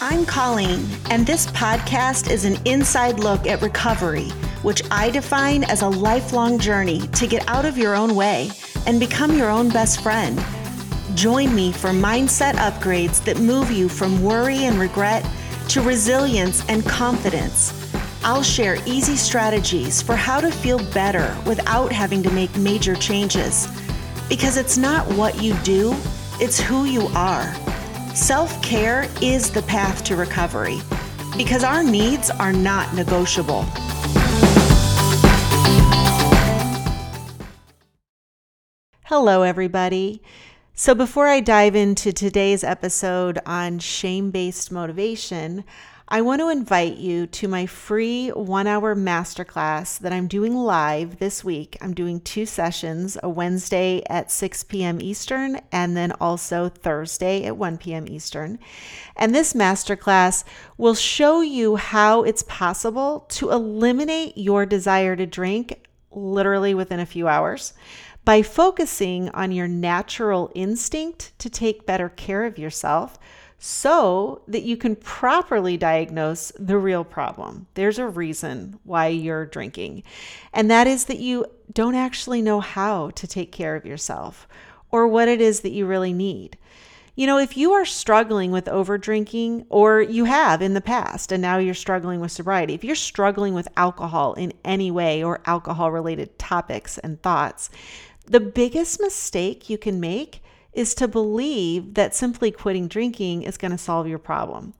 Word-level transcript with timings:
I'm 0.00 0.26
Colleen, 0.26 0.86
and 1.10 1.26
this 1.26 1.46
podcast 1.48 2.30
is 2.30 2.44
an 2.44 2.56
inside 2.64 3.18
look 3.20 3.46
at 3.46 3.62
recovery, 3.62 4.30
which 4.62 4.82
I 4.90 5.10
define 5.10 5.64
as 5.64 5.82
a 5.82 5.88
lifelong 5.88 6.58
journey 6.58 7.00
to 7.08 7.26
get 7.26 7.48
out 7.48 7.64
of 7.64 7.76
your 7.76 7.94
own 7.94 8.14
way 8.14 8.50
and 8.86 9.00
become 9.00 9.36
your 9.36 9.50
own 9.50 9.68
best 9.70 10.02
friend. 10.02 10.42
Join 11.14 11.54
me 11.54 11.72
for 11.72 11.90
mindset 11.90 12.54
upgrades 12.54 13.24
that 13.24 13.38
move 13.38 13.70
you 13.70 13.88
from 13.88 14.22
worry 14.22 14.64
and 14.64 14.78
regret 14.78 15.24
to 15.68 15.80
resilience 15.80 16.64
and 16.68 16.84
confidence. 16.84 17.72
I'll 18.24 18.42
share 18.42 18.78
easy 18.86 19.16
strategies 19.16 20.00
for 20.00 20.16
how 20.16 20.40
to 20.40 20.50
feel 20.50 20.78
better 20.92 21.36
without 21.46 21.92
having 21.92 22.22
to 22.22 22.30
make 22.30 22.56
major 22.56 22.94
changes. 22.94 23.68
Because 24.28 24.56
it's 24.56 24.78
not 24.78 25.06
what 25.08 25.42
you 25.42 25.54
do, 25.58 25.94
it's 26.40 26.58
who 26.58 26.84
you 26.84 27.06
are. 27.14 27.54
Self 28.14 28.60
care 28.62 29.08
is 29.22 29.50
the 29.50 29.62
path 29.62 30.04
to 30.04 30.16
recovery 30.16 30.80
because 31.36 31.64
our 31.64 31.82
needs 31.82 32.30
are 32.30 32.52
not 32.52 32.94
negotiable. 32.94 33.64
Hello, 39.04 39.42
everybody. 39.42 40.22
So, 40.74 40.94
before 40.94 41.28
I 41.28 41.38
dive 41.38 41.76
into 41.76 42.12
today's 42.12 42.64
episode 42.64 43.38
on 43.46 43.78
shame 43.78 44.32
based 44.32 44.72
motivation, 44.72 45.62
I 46.06 46.20
want 46.20 46.42
to 46.42 46.50
invite 46.50 46.98
you 46.98 47.26
to 47.28 47.48
my 47.48 47.64
free 47.64 48.28
one 48.28 48.66
hour 48.66 48.94
masterclass 48.94 49.98
that 50.00 50.12
I'm 50.12 50.28
doing 50.28 50.54
live 50.54 51.18
this 51.18 51.42
week. 51.42 51.78
I'm 51.80 51.94
doing 51.94 52.20
two 52.20 52.44
sessions, 52.44 53.16
a 53.22 53.30
Wednesday 53.30 54.02
at 54.10 54.30
6 54.30 54.64
p.m. 54.64 55.00
Eastern 55.00 55.62
and 55.72 55.96
then 55.96 56.12
also 56.20 56.68
Thursday 56.68 57.44
at 57.44 57.56
1 57.56 57.78
p.m. 57.78 58.06
Eastern. 58.06 58.58
And 59.16 59.34
this 59.34 59.54
masterclass 59.54 60.44
will 60.76 60.94
show 60.94 61.40
you 61.40 61.76
how 61.76 62.22
it's 62.22 62.42
possible 62.42 63.20
to 63.30 63.50
eliminate 63.50 64.36
your 64.36 64.66
desire 64.66 65.16
to 65.16 65.24
drink 65.24 65.88
literally 66.10 66.74
within 66.74 67.00
a 67.00 67.06
few 67.06 67.28
hours 67.28 67.72
by 68.26 68.42
focusing 68.42 69.30
on 69.30 69.52
your 69.52 69.68
natural 69.68 70.52
instinct 70.54 71.32
to 71.38 71.48
take 71.48 71.86
better 71.86 72.10
care 72.10 72.44
of 72.44 72.58
yourself 72.58 73.18
so 73.66 74.42
that 74.46 74.64
you 74.64 74.76
can 74.76 74.94
properly 74.94 75.74
diagnose 75.78 76.52
the 76.58 76.76
real 76.76 77.02
problem. 77.02 77.66
There's 77.72 77.98
a 77.98 78.06
reason 78.06 78.78
why 78.84 79.06
you're 79.06 79.46
drinking, 79.46 80.02
and 80.52 80.70
that 80.70 80.86
is 80.86 81.06
that 81.06 81.18
you 81.18 81.46
don't 81.72 81.94
actually 81.94 82.42
know 82.42 82.60
how 82.60 83.08
to 83.12 83.26
take 83.26 83.52
care 83.52 83.74
of 83.74 83.86
yourself 83.86 84.46
or 84.90 85.08
what 85.08 85.28
it 85.28 85.40
is 85.40 85.60
that 85.60 85.72
you 85.72 85.86
really 85.86 86.12
need. 86.12 86.58
You 87.14 87.26
know, 87.26 87.38
if 87.38 87.56
you 87.56 87.72
are 87.72 87.86
struggling 87.86 88.50
with 88.50 88.68
over 88.68 88.98
drinking, 88.98 89.64
or 89.70 90.02
you 90.02 90.26
have 90.26 90.60
in 90.60 90.74
the 90.74 90.82
past, 90.82 91.32
and 91.32 91.40
now 91.40 91.56
you're 91.56 91.72
struggling 91.72 92.20
with 92.20 92.32
sobriety, 92.32 92.74
if 92.74 92.84
you're 92.84 92.94
struggling 92.94 93.54
with 93.54 93.66
alcohol 93.78 94.34
in 94.34 94.52
any 94.62 94.90
way 94.90 95.24
or 95.24 95.40
alcohol 95.46 95.90
related 95.90 96.38
topics 96.38 96.98
and 96.98 97.22
thoughts, 97.22 97.70
the 98.26 98.40
biggest 98.40 99.00
mistake 99.00 99.70
you 99.70 99.78
can 99.78 100.00
make 100.00 100.42
is 100.74 100.94
to 100.94 101.08
believe 101.08 101.94
that 101.94 102.14
simply 102.14 102.50
quitting 102.50 102.88
drinking 102.88 103.42
is 103.42 103.56
going 103.56 103.70
to 103.70 103.78
solve 103.78 104.06
your 104.06 104.18
problem. 104.18 104.74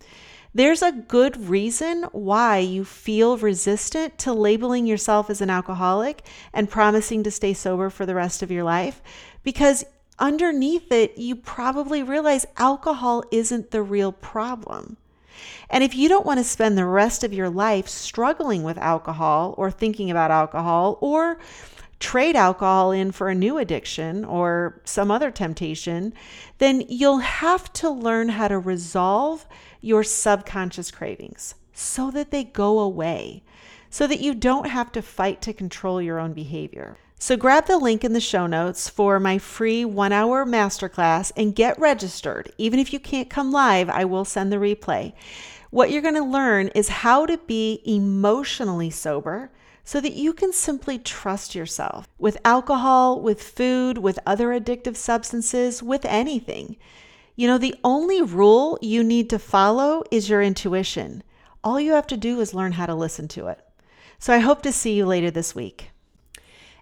There's 0.56 0.82
a 0.82 0.92
good 0.92 1.48
reason 1.48 2.04
why 2.12 2.58
you 2.58 2.84
feel 2.84 3.36
resistant 3.36 4.18
to 4.18 4.32
labeling 4.32 4.86
yourself 4.86 5.28
as 5.28 5.40
an 5.40 5.50
alcoholic 5.50 6.24
and 6.52 6.70
promising 6.70 7.24
to 7.24 7.30
stay 7.32 7.54
sober 7.54 7.90
for 7.90 8.06
the 8.06 8.14
rest 8.14 8.40
of 8.40 8.52
your 8.52 8.62
life 8.62 9.02
because 9.42 9.84
underneath 10.18 10.92
it, 10.92 11.18
you 11.18 11.34
probably 11.34 12.04
realize 12.04 12.46
alcohol 12.56 13.24
isn't 13.32 13.72
the 13.72 13.82
real 13.82 14.12
problem. 14.12 14.96
And 15.68 15.82
if 15.82 15.96
you 15.96 16.08
don't 16.08 16.26
want 16.26 16.38
to 16.38 16.44
spend 16.44 16.78
the 16.78 16.86
rest 16.86 17.24
of 17.24 17.32
your 17.32 17.50
life 17.50 17.88
struggling 17.88 18.62
with 18.62 18.78
alcohol 18.78 19.54
or 19.58 19.70
thinking 19.70 20.10
about 20.10 20.30
alcohol 20.30 20.98
or 21.00 21.38
trade 22.00 22.36
alcohol 22.36 22.92
in 22.92 23.12
for 23.12 23.28
a 23.28 23.34
new 23.34 23.58
addiction 23.58 24.24
or 24.24 24.80
some 24.84 25.10
other 25.10 25.30
temptation, 25.30 26.12
then 26.58 26.82
you'll 26.88 27.18
have 27.18 27.72
to 27.74 27.90
learn 27.90 28.30
how 28.30 28.48
to 28.48 28.58
resolve 28.58 29.46
your 29.80 30.02
subconscious 30.02 30.90
cravings 30.90 31.54
so 31.72 32.10
that 32.10 32.30
they 32.30 32.44
go 32.44 32.78
away, 32.78 33.42
so 33.90 34.06
that 34.06 34.20
you 34.20 34.34
don't 34.34 34.68
have 34.68 34.92
to 34.92 35.02
fight 35.02 35.42
to 35.42 35.52
control 35.52 36.00
your 36.00 36.18
own 36.18 36.32
behavior. 36.32 36.96
So 37.18 37.36
grab 37.36 37.66
the 37.66 37.78
link 37.78 38.04
in 38.04 38.12
the 38.12 38.20
show 38.20 38.46
notes 38.46 38.88
for 38.88 39.18
my 39.18 39.38
free 39.38 39.84
one 39.84 40.12
hour 40.12 40.44
masterclass 40.44 41.32
and 41.36 41.54
get 41.54 41.78
registered. 41.78 42.52
Even 42.58 42.78
if 42.78 42.92
you 42.92 43.00
can't 43.00 43.30
come 43.30 43.50
live, 43.50 43.88
I 43.88 44.04
will 44.04 44.24
send 44.24 44.52
the 44.52 44.56
replay. 44.56 45.14
What 45.70 45.90
you're 45.90 46.02
going 46.02 46.14
to 46.14 46.24
learn 46.24 46.68
is 46.68 46.88
how 46.88 47.26
to 47.26 47.38
be 47.38 47.80
emotionally 47.86 48.90
sober 48.90 49.50
so 49.84 50.00
that 50.00 50.14
you 50.14 50.32
can 50.32 50.52
simply 50.52 50.98
trust 50.98 51.54
yourself 51.54 52.08
with 52.18 52.38
alcohol, 52.44 53.20
with 53.20 53.42
food, 53.42 53.98
with 53.98 54.18
other 54.26 54.48
addictive 54.48 54.96
substances, 54.96 55.82
with 55.82 56.04
anything. 56.06 56.76
You 57.36 57.46
know, 57.46 57.58
the 57.58 57.74
only 57.84 58.22
rule 58.22 58.78
you 58.80 59.04
need 59.04 59.28
to 59.30 59.38
follow 59.38 60.02
is 60.10 60.28
your 60.28 60.42
intuition. 60.42 61.22
All 61.62 61.78
you 61.78 61.92
have 61.92 62.06
to 62.08 62.16
do 62.16 62.40
is 62.40 62.54
learn 62.54 62.72
how 62.72 62.86
to 62.86 62.94
listen 62.94 63.28
to 63.28 63.48
it. 63.48 63.60
So 64.18 64.32
I 64.32 64.38
hope 64.38 64.62
to 64.62 64.72
see 64.72 64.94
you 64.94 65.04
later 65.04 65.30
this 65.30 65.54
week. 65.54 65.90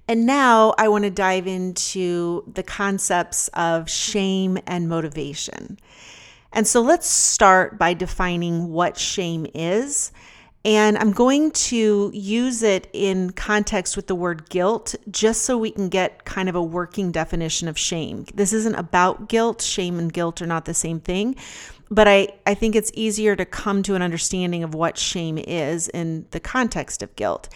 And 0.06 0.26
now 0.26 0.74
I 0.78 0.88
want 0.88 1.04
to 1.04 1.10
dive 1.10 1.46
into 1.46 2.44
the 2.52 2.62
concepts 2.62 3.48
of 3.48 3.88
shame 3.88 4.58
and 4.66 4.88
motivation. 4.88 5.78
And 6.52 6.66
so 6.66 6.80
let's 6.80 7.08
start 7.08 7.78
by 7.78 7.94
defining 7.94 8.72
what 8.72 8.98
shame 8.98 9.46
is 9.54 10.12
and 10.64 10.96
I'm 10.96 11.10
going 11.10 11.50
to 11.50 12.10
use 12.14 12.62
it 12.62 12.88
in 12.92 13.30
context 13.32 13.96
with 13.96 14.06
the 14.06 14.14
word 14.14 14.48
guilt 14.48 14.94
just 15.10 15.42
so 15.42 15.58
we 15.58 15.72
can 15.72 15.88
get 15.88 16.24
kind 16.24 16.48
of 16.48 16.54
a 16.54 16.62
working 16.62 17.10
definition 17.10 17.66
of 17.66 17.76
shame. 17.76 18.26
This 18.34 18.52
isn't 18.52 18.76
about 18.76 19.28
guilt. 19.28 19.60
Shame 19.60 19.98
and 19.98 20.12
guilt 20.12 20.40
are 20.40 20.46
not 20.46 20.64
the 20.64 20.74
same 20.74 21.00
thing. 21.00 21.34
But 21.90 22.06
I, 22.06 22.28
I 22.46 22.54
think 22.54 22.76
it's 22.76 22.92
easier 22.94 23.34
to 23.34 23.44
come 23.44 23.82
to 23.82 23.96
an 23.96 24.02
understanding 24.02 24.62
of 24.62 24.72
what 24.72 24.96
shame 24.96 25.36
is 25.36 25.88
in 25.88 26.26
the 26.30 26.40
context 26.40 27.02
of 27.02 27.14
guilt. 27.16 27.48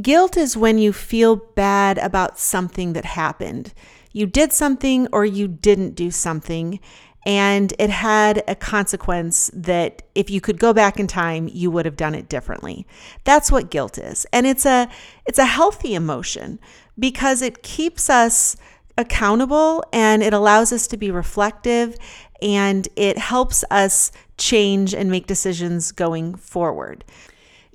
Guilt 0.00 0.38
is 0.38 0.56
when 0.56 0.78
you 0.78 0.94
feel 0.94 1.36
bad 1.36 1.98
about 1.98 2.38
something 2.38 2.94
that 2.94 3.04
happened. 3.04 3.74
You 4.12 4.26
did 4.26 4.52
something 4.52 5.08
or 5.12 5.24
you 5.26 5.46
didn't 5.46 5.94
do 5.94 6.10
something, 6.10 6.80
and 7.24 7.72
it 7.78 7.90
had 7.90 8.42
a 8.48 8.54
consequence 8.54 9.50
that 9.54 10.02
if 10.14 10.28
you 10.28 10.40
could 10.40 10.58
go 10.58 10.72
back 10.72 10.98
in 10.98 11.06
time 11.06 11.48
you 11.52 11.70
would 11.70 11.84
have 11.84 11.96
done 11.96 12.14
it 12.14 12.28
differently. 12.28 12.86
That's 13.24 13.52
what 13.52 13.70
guilt 13.70 13.98
is. 13.98 14.26
And 14.32 14.46
it's 14.46 14.66
a 14.66 14.88
it's 15.26 15.38
a 15.38 15.44
healthy 15.44 15.94
emotion 15.94 16.58
because 16.98 17.42
it 17.42 17.62
keeps 17.62 18.10
us 18.10 18.56
accountable 18.98 19.84
and 19.92 20.22
it 20.22 20.32
allows 20.32 20.72
us 20.72 20.86
to 20.88 20.96
be 20.96 21.10
reflective 21.10 21.96
and 22.42 22.88
it 22.96 23.18
helps 23.18 23.64
us 23.70 24.10
change 24.36 24.92
and 24.92 25.10
make 25.10 25.26
decisions 25.26 25.92
going 25.92 26.34
forward. 26.34 27.04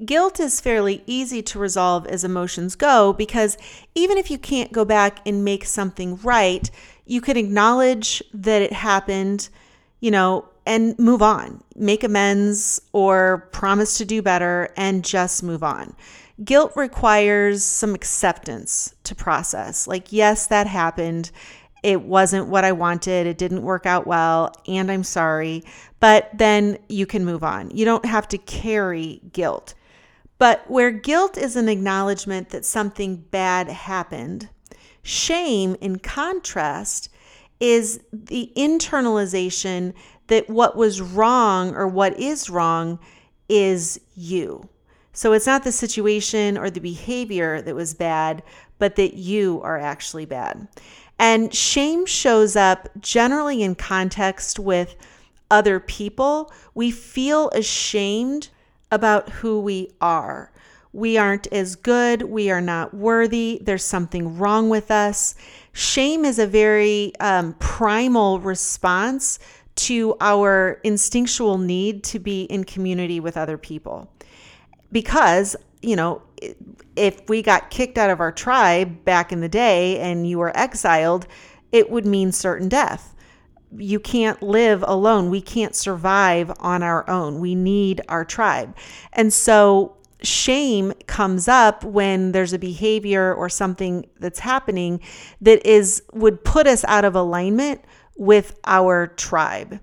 Guilt 0.06 0.40
is 0.40 0.62
fairly 0.62 1.02
easy 1.08 1.42
to 1.42 1.58
resolve 1.58 2.06
as 2.06 2.24
emotions 2.24 2.76
go 2.76 3.14
because 3.14 3.58
even 3.96 4.18
if 4.18 4.30
you 4.30 4.38
can't 4.38 4.72
go 4.72 4.86
back 4.86 5.20
and 5.26 5.44
make 5.44 5.66
something 5.66 6.18
right, 6.18 6.70
you 7.08 7.22
can 7.22 7.38
acknowledge 7.38 8.22
that 8.34 8.62
it 8.62 8.74
happened, 8.74 9.50
you 10.00 10.12
know, 10.12 10.48
and 10.66 11.00
move 11.00 11.22
on, 11.22 11.64
make 11.76 12.04
amends 12.04 12.82
or 12.92 13.48
promise 13.52 13.98
to 13.98 14.06
do 14.06 14.22
better 14.22 14.70
and 14.76 15.04
just 15.04 15.42
move 15.42 15.64
on. 15.64 15.96
Guilt 16.44 16.74
requires 16.76 17.64
some 17.64 17.96
acceptance 17.96 18.94
to 19.04 19.16
process. 19.16 19.88
Like, 19.88 20.12
yes, 20.12 20.48
that 20.48 20.68
happened. 20.68 21.32
It 21.84 22.02
wasn't 22.02 22.48
what 22.48 22.66
I 22.66 22.74
wanted. 22.74 23.26
It 23.26 23.38
didn't 23.38 23.64
work 23.64 23.86
out 23.86 24.06
well, 24.06 24.54
and 24.68 24.92
I'm 24.92 25.04
sorry. 25.04 25.64
But 26.00 26.30
then 26.34 26.78
you 26.90 27.06
can 27.06 27.26
move 27.26 27.44
on. 27.44 27.72
You 27.72 27.86
don't 27.86 28.06
have 28.06 28.28
to 28.30 28.38
carry 28.38 29.22
guilt. 29.32 29.74
But 30.38 30.70
where 30.70 30.92
guilt 30.92 31.38
is 31.38 31.56
an 31.56 31.70
acknowledgement 31.70 32.50
that 32.50 32.66
something 32.66 33.16
bad 33.16 33.70
happened, 33.70 34.50
Shame, 35.08 35.78
in 35.80 36.00
contrast, 36.00 37.08
is 37.62 38.02
the 38.12 38.52
internalization 38.58 39.94
that 40.28 40.50
what 40.50 40.76
was 40.76 41.00
wrong 41.00 41.74
or 41.74 41.88
what 41.88 42.20
is 42.20 42.50
wrong 42.50 43.00
is 43.48 44.02
you. 44.16 44.68
So 45.14 45.32
it's 45.32 45.48
not 45.48 45.64
the 45.64 45.72
situation 45.72 46.58
or 46.58 46.70
the 46.70 46.82
behavior 46.82 47.62
that 47.62 47.74
was 47.74 47.94
bad, 47.94 48.44
but 48.80 48.98
that 48.98 49.14
you 49.14 49.62
are 49.64 49.80
actually 49.80 50.26
bad. 50.26 50.68
And 51.18 51.56
shame 51.56 52.06
shows 52.06 52.58
up 52.58 52.90
generally 53.00 53.64
in 53.64 53.76
context 53.76 54.60
with 54.60 54.98
other 55.50 55.80
people. 55.80 56.52
We 56.76 56.92
feel 56.92 57.48
ashamed 57.52 58.50
about 58.92 59.30
who 59.30 59.62
we 59.62 59.90
are 60.02 60.52
we 60.94 61.18
aren't 61.18 61.48
as 61.48 61.76
good, 61.76 62.24
we 62.24 62.50
are 62.50 62.62
not 62.62 62.94
worthy, 62.94 63.60
there's 63.62 63.84
something 63.84 64.38
wrong 64.38 64.70
with 64.70 64.90
us. 64.90 65.36
Shame 65.74 66.26
is 66.26 66.40
a 66.40 66.48
very 66.48 67.14
um, 67.20 67.54
primal 67.60 68.40
response 68.40 69.40
to 69.76 70.16
our 70.20 70.80
instinctual 70.84 71.58
need 71.58 72.04
to 72.04 72.20
be 72.20 72.44
in 72.44 72.64
community 72.64 73.20
with 73.20 73.38
other 73.38 73.58
people. 73.58 74.12
Because, 74.92 75.56
you 75.82 75.96
know, 75.96 76.22
if 76.96 77.28
we 77.30 77.42
got 77.42 77.70
kicked 77.70 77.98
out 77.98 78.10
of 78.10 78.20
our 78.20 78.32
tribe 78.32 79.04
back 79.06 79.32
in 79.32 79.42
the 79.42 79.50
day 79.50 80.00
and 80.00 80.28
you 80.28 80.40
were 80.40 80.56
exiled, 80.58 81.28
it 81.72 81.90
would 81.90 82.06
mean 82.06 82.32
certain 82.32 82.70
death. 82.70 83.16
You 83.76 84.00
can't 84.00 84.42
live 84.42 84.84
alone. 84.88 85.30
We 85.30 85.42
can't 85.42 85.76
survive 85.76 86.52
on 86.60 86.82
our 86.82 87.08
own. 87.10 87.40
We 87.40 87.54
need 87.54 88.02
our 88.08 88.24
tribe. 88.24 88.76
And 89.14 89.32
so 89.32 89.97
shame 90.24 90.94
comes 91.06 91.48
up 91.48 91.84
when 91.84 92.32
there's 92.32 92.54
a 92.54 92.60
behavior 92.60 93.34
or 93.34 93.50
something 93.50 94.06
that's 94.20 94.40
happening 94.40 95.00
that 95.42 95.66
is 95.66 96.02
would 96.14 96.44
put 96.44 96.68
us 96.68 96.84
out 96.86 97.06
of 97.06 97.16
alignment 97.16 97.82
with 98.18 98.60
our 98.66 99.08
tribe. 99.08 99.80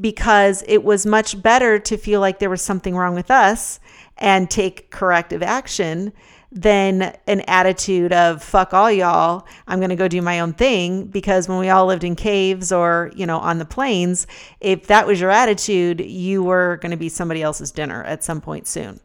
Because 0.00 0.64
it 0.66 0.82
was 0.82 1.04
much 1.04 1.40
better 1.42 1.78
to 1.78 1.96
feel 1.96 2.20
like 2.20 2.38
there 2.38 2.50
was 2.50 2.62
something 2.62 2.96
wrong 2.96 3.14
with 3.14 3.30
us 3.30 3.78
and 4.16 4.50
take 4.50 4.90
corrective 4.90 5.42
action 5.42 6.12
than 6.50 7.16
an 7.26 7.40
attitude 7.42 8.12
of 8.12 8.42
fuck 8.42 8.74
all 8.74 8.90
y'all. 8.90 9.46
I'm 9.66 9.80
going 9.80 9.90
to 9.90 9.96
go 9.96 10.08
do 10.08 10.20
my 10.20 10.40
own 10.40 10.52
thing. 10.52 11.06
Because 11.06 11.48
when 11.48 11.58
we 11.58 11.70
all 11.70 11.86
lived 11.86 12.04
in 12.04 12.14
caves 12.14 12.72
or 12.72 13.10
you 13.14 13.26
know 13.26 13.38
on 13.38 13.58
the 13.58 13.64
plains 13.64 14.26
if 14.60 14.86
that 14.86 15.06
was 15.06 15.20
your 15.20 15.30
attitude 15.30 16.00
you 16.00 16.42
were 16.42 16.78
going 16.82 16.90
to 16.90 16.96
be 16.96 17.08
somebody 17.08 17.42
else's 17.42 17.70
dinner 17.70 18.04
at 18.04 18.22
some 18.22 18.40
point 18.40 18.66
soon 18.66 19.00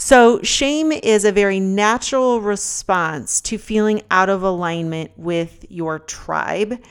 so 0.00 0.40
shame 0.42 0.92
is 0.92 1.26
a 1.26 1.30
very 1.30 1.60
natural 1.60 2.40
response 2.40 3.38
to 3.42 3.58
feeling 3.58 4.00
out 4.10 4.30
of 4.30 4.42
alignment 4.42 5.10
with 5.18 5.66
your 5.68 5.98
tribe 5.98 6.82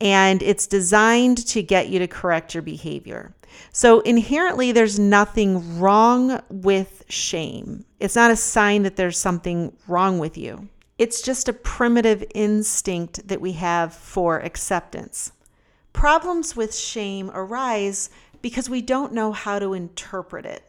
and 0.00 0.42
it's 0.42 0.66
designed 0.66 1.46
to 1.46 1.62
get 1.62 1.88
you 1.88 1.98
to 1.98 2.06
correct 2.06 2.54
your 2.54 2.62
behavior. 2.62 3.34
So, 3.70 4.00
inherently, 4.00 4.72
there's 4.72 4.98
nothing 4.98 5.78
wrong 5.78 6.40
with 6.50 7.04
shame. 7.08 7.84
It's 8.00 8.16
not 8.16 8.30
a 8.30 8.36
sign 8.36 8.82
that 8.82 8.96
there's 8.96 9.18
something 9.18 9.76
wrong 9.86 10.18
with 10.18 10.36
you. 10.36 10.68
It's 10.98 11.22
just 11.22 11.48
a 11.48 11.52
primitive 11.52 12.24
instinct 12.34 13.28
that 13.28 13.40
we 13.40 13.52
have 13.52 13.92
for 13.92 14.40
acceptance. 14.40 15.32
Problems 15.92 16.56
with 16.56 16.74
shame 16.74 17.30
arise 17.32 18.10
because 18.42 18.68
we 18.68 18.82
don't 18.82 19.12
know 19.12 19.32
how 19.32 19.58
to 19.58 19.74
interpret 19.74 20.46
it. 20.46 20.64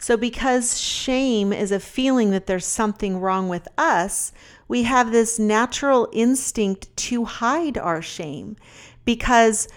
So, 0.00 0.16
because 0.16 0.80
shame 0.80 1.52
is 1.52 1.70
a 1.70 1.78
feeling 1.78 2.30
that 2.30 2.46
there's 2.46 2.64
something 2.64 3.20
wrong 3.20 3.50
with 3.50 3.68
us, 3.76 4.32
we 4.66 4.84
have 4.84 5.12
this 5.12 5.38
natural 5.38 6.08
instinct 6.10 6.96
to 6.96 7.26
hide 7.26 7.76
our 7.76 8.00
shame 8.00 8.56
because 9.04 9.68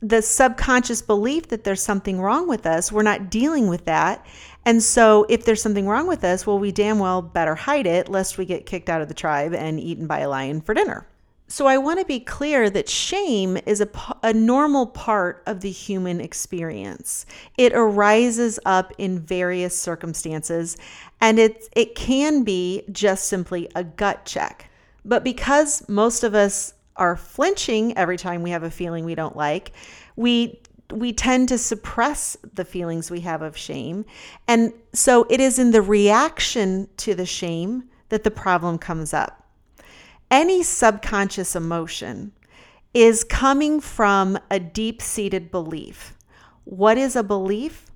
the 0.00 0.20
subconscious 0.20 1.00
belief 1.00 1.48
that 1.48 1.64
there's 1.64 1.82
something 1.82 2.20
wrong 2.20 2.46
with 2.46 2.66
us, 2.66 2.92
we're 2.92 3.02
not 3.02 3.30
dealing 3.30 3.66
with 3.66 3.86
that. 3.86 4.26
And 4.66 4.82
so, 4.82 5.24
if 5.30 5.46
there's 5.46 5.62
something 5.62 5.88
wrong 5.88 6.06
with 6.06 6.22
us, 6.22 6.46
well, 6.46 6.58
we 6.58 6.70
damn 6.70 6.98
well 6.98 7.22
better 7.22 7.54
hide 7.54 7.86
it 7.86 8.10
lest 8.10 8.36
we 8.36 8.44
get 8.44 8.66
kicked 8.66 8.90
out 8.90 9.00
of 9.00 9.08
the 9.08 9.14
tribe 9.14 9.54
and 9.54 9.80
eaten 9.80 10.06
by 10.06 10.18
a 10.18 10.28
lion 10.28 10.60
for 10.60 10.74
dinner. 10.74 11.08
So, 11.48 11.66
I 11.66 11.78
want 11.78 12.00
to 12.00 12.04
be 12.04 12.18
clear 12.18 12.68
that 12.70 12.88
shame 12.88 13.56
is 13.66 13.80
a, 13.80 13.88
a 14.24 14.32
normal 14.32 14.86
part 14.86 15.44
of 15.46 15.60
the 15.60 15.70
human 15.70 16.20
experience. 16.20 17.24
It 17.56 17.72
arises 17.72 18.58
up 18.66 18.92
in 18.98 19.20
various 19.20 19.80
circumstances, 19.80 20.76
and 21.20 21.38
it, 21.38 21.68
it 21.76 21.94
can 21.94 22.42
be 22.42 22.82
just 22.90 23.28
simply 23.28 23.68
a 23.76 23.84
gut 23.84 24.24
check. 24.24 24.68
But 25.04 25.22
because 25.22 25.88
most 25.88 26.24
of 26.24 26.34
us 26.34 26.74
are 26.96 27.16
flinching 27.16 27.96
every 27.96 28.16
time 28.16 28.42
we 28.42 28.50
have 28.50 28.64
a 28.64 28.70
feeling 28.70 29.04
we 29.04 29.14
don't 29.14 29.36
like, 29.36 29.72
we 30.16 30.60
we 30.92 31.12
tend 31.12 31.48
to 31.48 31.58
suppress 31.58 32.36
the 32.54 32.64
feelings 32.64 33.10
we 33.10 33.20
have 33.20 33.42
of 33.42 33.56
shame. 33.56 34.04
And 34.46 34.72
so 34.92 35.26
it 35.28 35.40
is 35.40 35.58
in 35.58 35.72
the 35.72 35.82
reaction 35.82 36.88
to 36.98 37.14
the 37.14 37.26
shame 37.26 37.84
that 38.08 38.22
the 38.22 38.30
problem 38.30 38.78
comes 38.78 39.12
up 39.12 39.45
any 40.30 40.62
subconscious 40.62 41.54
emotion 41.54 42.32
is 42.94 43.24
coming 43.24 43.80
from 43.80 44.38
a 44.50 44.58
deep 44.58 45.02
seated 45.02 45.50
belief. 45.50 46.14
What 46.64 46.98
is 46.98 47.14
a 47.14 47.22
belief? 47.22 47.86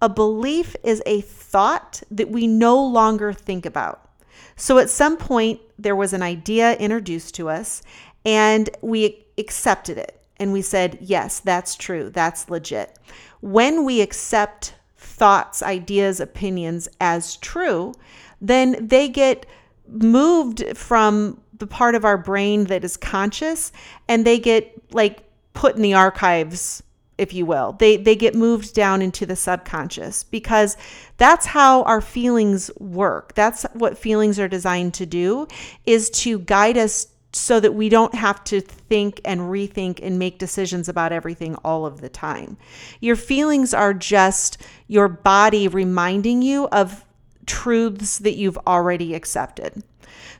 A 0.00 0.08
belief 0.08 0.76
is 0.82 1.02
a 1.06 1.20
thought 1.20 2.02
that 2.10 2.30
we 2.30 2.46
no 2.46 2.82
longer 2.82 3.32
think 3.32 3.64
about. 3.66 4.10
So 4.56 4.78
at 4.78 4.90
some 4.90 5.16
point, 5.16 5.60
there 5.78 5.96
was 5.96 6.12
an 6.12 6.22
idea 6.22 6.76
introduced 6.76 7.34
to 7.36 7.48
us, 7.48 7.82
and 8.24 8.68
we 8.82 9.26
accepted 9.38 9.98
it. 9.98 10.20
And 10.38 10.52
we 10.52 10.62
said, 10.62 10.98
yes, 11.00 11.40
that's 11.40 11.76
true. 11.76 12.10
That's 12.10 12.50
legit. 12.50 12.98
When 13.40 13.84
we 13.84 14.00
accept 14.00 14.74
thoughts, 14.96 15.62
ideas, 15.62 16.20
opinions 16.20 16.88
as 17.00 17.36
true, 17.36 17.94
then 18.40 18.86
they 18.86 19.08
get 19.08 19.46
moved 19.88 20.76
from 20.76 21.40
the 21.58 21.66
part 21.66 21.94
of 21.94 22.04
our 22.04 22.18
brain 22.18 22.64
that 22.64 22.84
is 22.84 22.96
conscious 22.96 23.72
and 24.08 24.24
they 24.24 24.38
get 24.38 24.72
like 24.92 25.24
put 25.54 25.76
in 25.76 25.82
the 25.82 25.94
archives 25.94 26.82
if 27.18 27.32
you 27.32 27.46
will 27.46 27.72
they 27.78 27.96
they 27.96 28.14
get 28.14 28.34
moved 28.34 28.74
down 28.74 29.00
into 29.00 29.24
the 29.24 29.36
subconscious 29.36 30.22
because 30.24 30.76
that's 31.16 31.46
how 31.46 31.82
our 31.84 32.00
feelings 32.00 32.70
work 32.78 33.34
that's 33.34 33.64
what 33.72 33.96
feelings 33.96 34.38
are 34.38 34.48
designed 34.48 34.92
to 34.92 35.06
do 35.06 35.46
is 35.86 36.10
to 36.10 36.38
guide 36.40 36.76
us 36.76 37.08
so 37.36 37.60
that 37.60 37.74
we 37.74 37.88
don't 37.88 38.14
have 38.14 38.42
to 38.44 38.60
think 38.60 39.20
and 39.24 39.40
rethink 39.42 40.00
and 40.02 40.18
make 40.18 40.38
decisions 40.38 40.88
about 40.88 41.12
everything 41.12 41.54
all 41.56 41.84
of 41.84 42.00
the 42.00 42.08
time. 42.08 42.56
Your 43.00 43.16
feelings 43.16 43.74
are 43.74 43.92
just 43.92 44.58
your 44.88 45.08
body 45.08 45.68
reminding 45.68 46.40
you 46.40 46.66
of 46.68 47.04
truths 47.46 48.18
that 48.18 48.36
you've 48.36 48.58
already 48.66 49.14
accepted. 49.14 49.82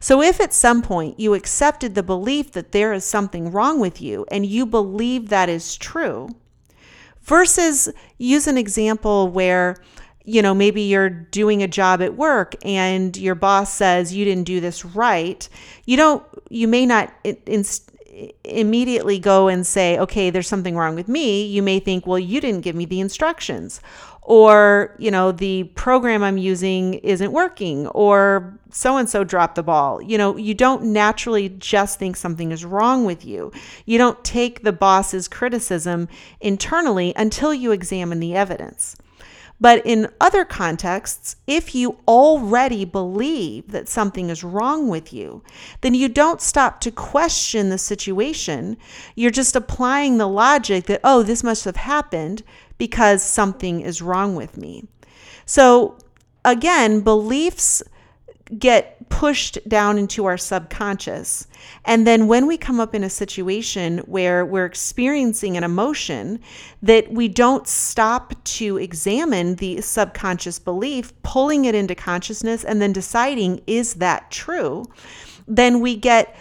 So, 0.00 0.22
if 0.22 0.40
at 0.40 0.52
some 0.52 0.82
point 0.82 1.18
you 1.18 1.34
accepted 1.34 1.94
the 1.94 2.02
belief 2.02 2.52
that 2.52 2.72
there 2.72 2.92
is 2.92 3.04
something 3.04 3.50
wrong 3.50 3.80
with 3.80 4.00
you 4.00 4.26
and 4.30 4.44
you 4.44 4.66
believe 4.66 5.28
that 5.28 5.48
is 5.48 5.76
true, 5.76 6.28
versus 7.22 7.88
use 8.18 8.46
an 8.46 8.58
example 8.58 9.28
where, 9.28 9.76
you 10.24 10.42
know, 10.42 10.54
maybe 10.54 10.82
you're 10.82 11.10
doing 11.10 11.62
a 11.62 11.68
job 11.68 12.02
at 12.02 12.14
work 12.14 12.54
and 12.64 13.16
your 13.16 13.34
boss 13.34 13.72
says 13.72 14.14
you 14.14 14.24
didn't 14.24 14.44
do 14.44 14.60
this 14.60 14.84
right, 14.84 15.48
you 15.86 15.96
don't, 15.96 16.24
you 16.50 16.68
may 16.68 16.86
not 16.86 17.12
in, 17.24 17.64
immediately 18.44 19.18
go 19.18 19.48
and 19.48 19.66
say, 19.66 19.98
okay, 19.98 20.30
there's 20.30 20.48
something 20.48 20.76
wrong 20.76 20.94
with 20.94 21.08
me. 21.08 21.46
You 21.46 21.62
may 21.62 21.80
think, 21.80 22.06
well, 22.06 22.18
you 22.18 22.40
didn't 22.40 22.62
give 22.62 22.74
me 22.74 22.86
the 22.86 23.00
instructions 23.00 23.80
or 24.26 24.94
you 24.98 25.10
know 25.10 25.30
the 25.30 25.62
program 25.74 26.22
i'm 26.22 26.36
using 26.36 26.94
isn't 26.94 27.30
working 27.30 27.86
or 27.88 28.58
so 28.76 28.98
and 28.98 29.08
so 29.08 29.24
dropped 29.24 29.54
the 29.54 29.62
ball. 29.62 30.02
You 30.02 30.18
know 30.18 30.36
you 30.36 30.52
don't 30.52 30.84
naturally 30.84 31.48
just 31.48 31.98
think 31.98 32.16
something 32.16 32.52
is 32.52 32.64
wrong 32.64 33.04
with 33.04 33.24
you. 33.24 33.52
You 33.86 33.98
don't 33.98 34.22
take 34.22 34.62
the 34.62 34.72
boss's 34.72 35.28
criticism 35.28 36.08
internally 36.40 37.14
until 37.16 37.54
you 37.54 37.72
examine 37.72 38.20
the 38.20 38.34
evidence. 38.34 38.96
But 39.58 39.80
in 39.86 40.08
other 40.20 40.44
contexts, 40.44 41.36
if 41.46 41.74
you 41.74 41.98
already 42.06 42.84
believe 42.84 43.68
that 43.72 43.88
something 43.88 44.28
is 44.28 44.44
wrong 44.44 44.88
with 44.88 45.14
you, 45.14 45.42
then 45.80 45.94
you 45.94 46.10
don't 46.10 46.42
stop 46.42 46.78
to 46.80 46.90
question 46.90 47.70
the 47.70 47.78
situation. 47.78 48.76
You're 49.14 49.30
just 49.30 49.56
applying 49.56 50.18
the 50.18 50.28
logic 50.28 50.84
that, 50.86 51.00
oh, 51.02 51.22
this 51.22 51.42
must 51.42 51.64
have 51.64 51.76
happened 51.76 52.42
because 52.78 53.22
something 53.22 53.80
is 53.80 54.02
wrong 54.02 54.36
with 54.36 54.56
me. 54.56 54.84
So, 55.44 55.98
again, 56.44 57.00
beliefs 57.00 57.82
get 58.58 59.08
pushed 59.08 59.58
down 59.68 59.98
into 59.98 60.24
our 60.24 60.36
subconscious. 60.36 61.48
And 61.84 62.06
then 62.06 62.28
when 62.28 62.46
we 62.46 62.56
come 62.56 62.78
up 62.78 62.94
in 62.94 63.02
a 63.02 63.10
situation 63.10 63.98
where 63.98 64.44
we're 64.44 64.66
experiencing 64.66 65.56
an 65.56 65.64
emotion 65.64 66.38
that 66.82 67.10
we 67.10 67.26
don't 67.26 67.66
stop 67.66 68.34
to 68.44 68.76
examine 68.76 69.56
the 69.56 69.80
subconscious 69.80 70.60
belief, 70.60 71.12
pulling 71.22 71.64
it 71.64 71.74
into 71.74 71.94
consciousness 71.94 72.62
and 72.64 72.80
then 72.80 72.92
deciding, 72.92 73.62
is 73.66 73.94
that 73.94 74.30
true? 74.30 74.84
Then 75.48 75.80
we 75.80 75.96
get 75.96 76.36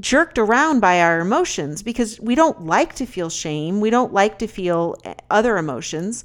jerked 0.00 0.38
around 0.38 0.80
by 0.80 1.00
our 1.00 1.20
emotions 1.20 1.82
because 1.82 2.20
we 2.20 2.34
don't 2.34 2.66
like 2.66 2.94
to 2.96 3.06
feel 3.06 3.30
shame. 3.30 3.80
We 3.80 3.90
don't 3.90 4.12
like 4.12 4.38
to 4.40 4.46
feel 4.46 4.96
eh, 5.04 5.14
other 5.30 5.56
emotions. 5.56 6.24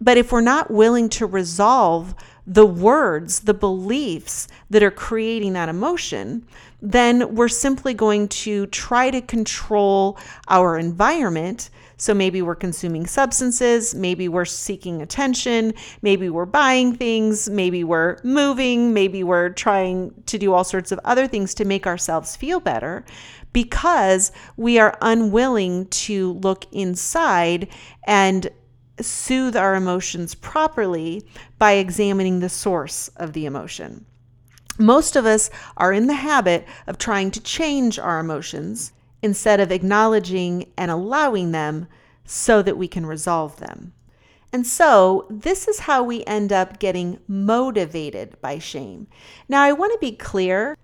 But 0.00 0.16
if 0.16 0.32
we're 0.32 0.40
not 0.40 0.70
willing 0.70 1.08
to 1.10 1.26
resolve 1.26 2.14
the 2.46 2.66
words, 2.66 3.40
the 3.40 3.54
beliefs 3.54 4.48
that 4.70 4.82
are 4.82 4.90
creating 4.90 5.52
that 5.52 5.68
emotion, 5.68 6.46
then 6.80 7.34
we're 7.34 7.48
simply 7.48 7.92
going 7.92 8.28
to 8.28 8.66
try 8.66 9.10
to 9.10 9.20
control 9.20 10.18
our 10.48 10.78
environment. 10.78 11.68
So 11.98 12.14
maybe 12.14 12.42
we're 12.42 12.54
consuming 12.54 13.06
substances, 13.06 13.92
maybe 13.92 14.28
we're 14.28 14.44
seeking 14.44 15.02
attention, 15.02 15.74
maybe 16.00 16.30
we're 16.30 16.46
buying 16.46 16.94
things, 16.94 17.50
maybe 17.50 17.82
we're 17.82 18.18
moving, 18.22 18.94
maybe 18.94 19.24
we're 19.24 19.50
trying 19.50 20.14
to 20.26 20.38
do 20.38 20.54
all 20.54 20.62
sorts 20.62 20.92
of 20.92 21.00
other 21.04 21.26
things 21.26 21.54
to 21.54 21.64
make 21.64 21.88
ourselves 21.88 22.36
feel 22.36 22.60
better 22.60 23.04
because 23.52 24.30
we 24.56 24.78
are 24.78 24.96
unwilling 25.02 25.86
to 25.86 26.34
look 26.34 26.66
inside 26.70 27.66
and 28.04 28.48
soothe 29.00 29.56
our 29.56 29.74
emotions 29.74 30.36
properly 30.36 31.26
by 31.58 31.72
examining 31.72 32.38
the 32.38 32.48
source 32.48 33.08
of 33.16 33.32
the 33.32 33.44
emotion. 33.44 34.06
Most 34.78 35.16
of 35.16 35.26
us 35.26 35.50
are 35.76 35.92
in 35.92 36.06
the 36.06 36.14
habit 36.14 36.64
of 36.86 36.98
trying 36.98 37.32
to 37.32 37.40
change 37.40 37.98
our 37.98 38.20
emotions 38.20 38.92
instead 39.22 39.60
of 39.60 39.72
acknowledging 39.72 40.70
and 40.76 40.90
allowing 40.90 41.52
them 41.52 41.86
so 42.24 42.62
that 42.62 42.76
we 42.76 42.88
can 42.88 43.06
resolve 43.06 43.56
them. 43.56 43.92
And 44.52 44.66
so, 44.66 45.26
this 45.28 45.68
is 45.68 45.80
how 45.80 46.02
we 46.02 46.24
end 46.24 46.52
up 46.52 46.78
getting 46.78 47.18
motivated 47.28 48.40
by 48.40 48.58
shame. 48.58 49.06
Now, 49.48 49.62
I 49.62 49.72
want 49.72 49.92
to 49.92 49.98
be 49.98 50.12
clear 50.12 50.76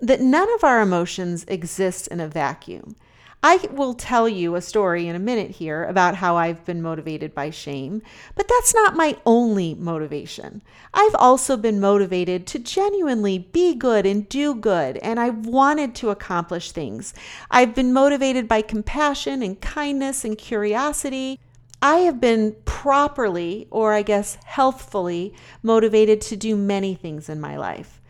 that 0.00 0.20
none 0.20 0.52
of 0.54 0.64
our 0.64 0.80
emotions 0.80 1.44
exist 1.46 2.08
in 2.08 2.18
a 2.18 2.26
vacuum. 2.26 2.96
I 3.44 3.56
will 3.72 3.94
tell 3.94 4.28
you 4.28 4.54
a 4.54 4.60
story 4.60 5.08
in 5.08 5.16
a 5.16 5.20
minute 5.20 5.50
here 5.50 5.84
about 5.84 6.14
how 6.14 6.36
I've 6.36 6.64
been 6.64 6.80
motivated 6.80 7.34
by 7.34 7.50
shame, 7.50 8.00
but 8.36 8.46
that's 8.46 8.72
not 8.72 8.94
my 8.94 9.16
only 9.26 9.74
motivation. 9.74 10.62
I've 10.94 11.16
also 11.16 11.56
been 11.56 11.80
motivated 11.80 12.46
to 12.48 12.60
genuinely 12.60 13.38
be 13.38 13.74
good 13.74 14.06
and 14.06 14.28
do 14.28 14.54
good, 14.54 14.96
and 14.98 15.18
I've 15.18 15.44
wanted 15.44 15.96
to 15.96 16.10
accomplish 16.10 16.70
things. 16.70 17.14
I've 17.50 17.74
been 17.74 17.92
motivated 17.92 18.46
by 18.46 18.62
compassion 18.62 19.42
and 19.42 19.60
kindness 19.60 20.24
and 20.24 20.38
curiosity. 20.38 21.40
I 21.82 21.96
have 21.96 22.20
been 22.20 22.54
properly, 22.64 23.66
or 23.72 23.92
I 23.92 24.02
guess 24.02 24.38
healthfully, 24.44 25.34
motivated 25.64 26.20
to 26.22 26.36
do 26.36 26.54
many 26.56 26.94
things 26.94 27.28
in 27.28 27.40
my 27.40 27.56
life. 27.56 28.00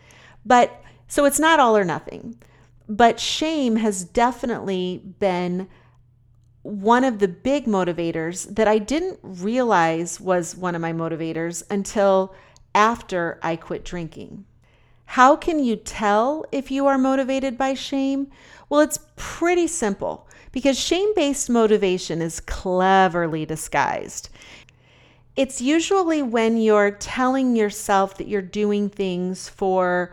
But 0.45 0.79
so 1.09 1.25
it's 1.25 1.41
not 1.41 1.59
all 1.59 1.75
or 1.75 1.85
nothing. 1.85 2.37
But 2.93 3.19
shame 3.19 3.77
has 3.77 4.05
definitely 4.05 5.01
been 5.19 5.67
one 6.61 7.05
of 7.05 7.21
the 7.21 7.29
big 7.29 7.65
motivators 7.65 8.55
that 8.55 8.69
I 8.69 8.77
didn't 8.77 9.19
realize 9.23 10.21
was 10.21 10.55
one 10.55 10.75
of 10.75 10.83
my 10.83 10.93
motivators 10.93 11.63
until 11.71 12.35
after 12.75 13.39
I 13.43 13.57
quit 13.57 13.87
drinking. 13.87 14.45
How 15.07 15.37
can 15.37 15.59
you 15.65 15.77
tell 15.77 16.45
if 16.53 16.71
you 16.71 16.87
are 16.87 16.99
motivated 16.99 17.57
by 17.57 17.73
shame? 17.73 18.31
Well, 18.69 18.83
it's 18.83 18.99
pretty 19.17 19.69
simple 19.69 20.29
because 20.53 20.79
shame 20.79 21.15
based 21.15 21.49
motivation 21.49 22.21
is 22.21 22.41
cleverly 22.41 23.47
disguised. 23.47 24.29
It's 25.35 25.63
usually 25.63 26.21
when 26.21 26.59
you're 26.59 26.91
telling 26.91 27.57
yourself 27.57 28.19
that 28.19 28.29
you're 28.29 28.43
doing 28.43 28.91
things 28.91 29.49
for 29.49 30.13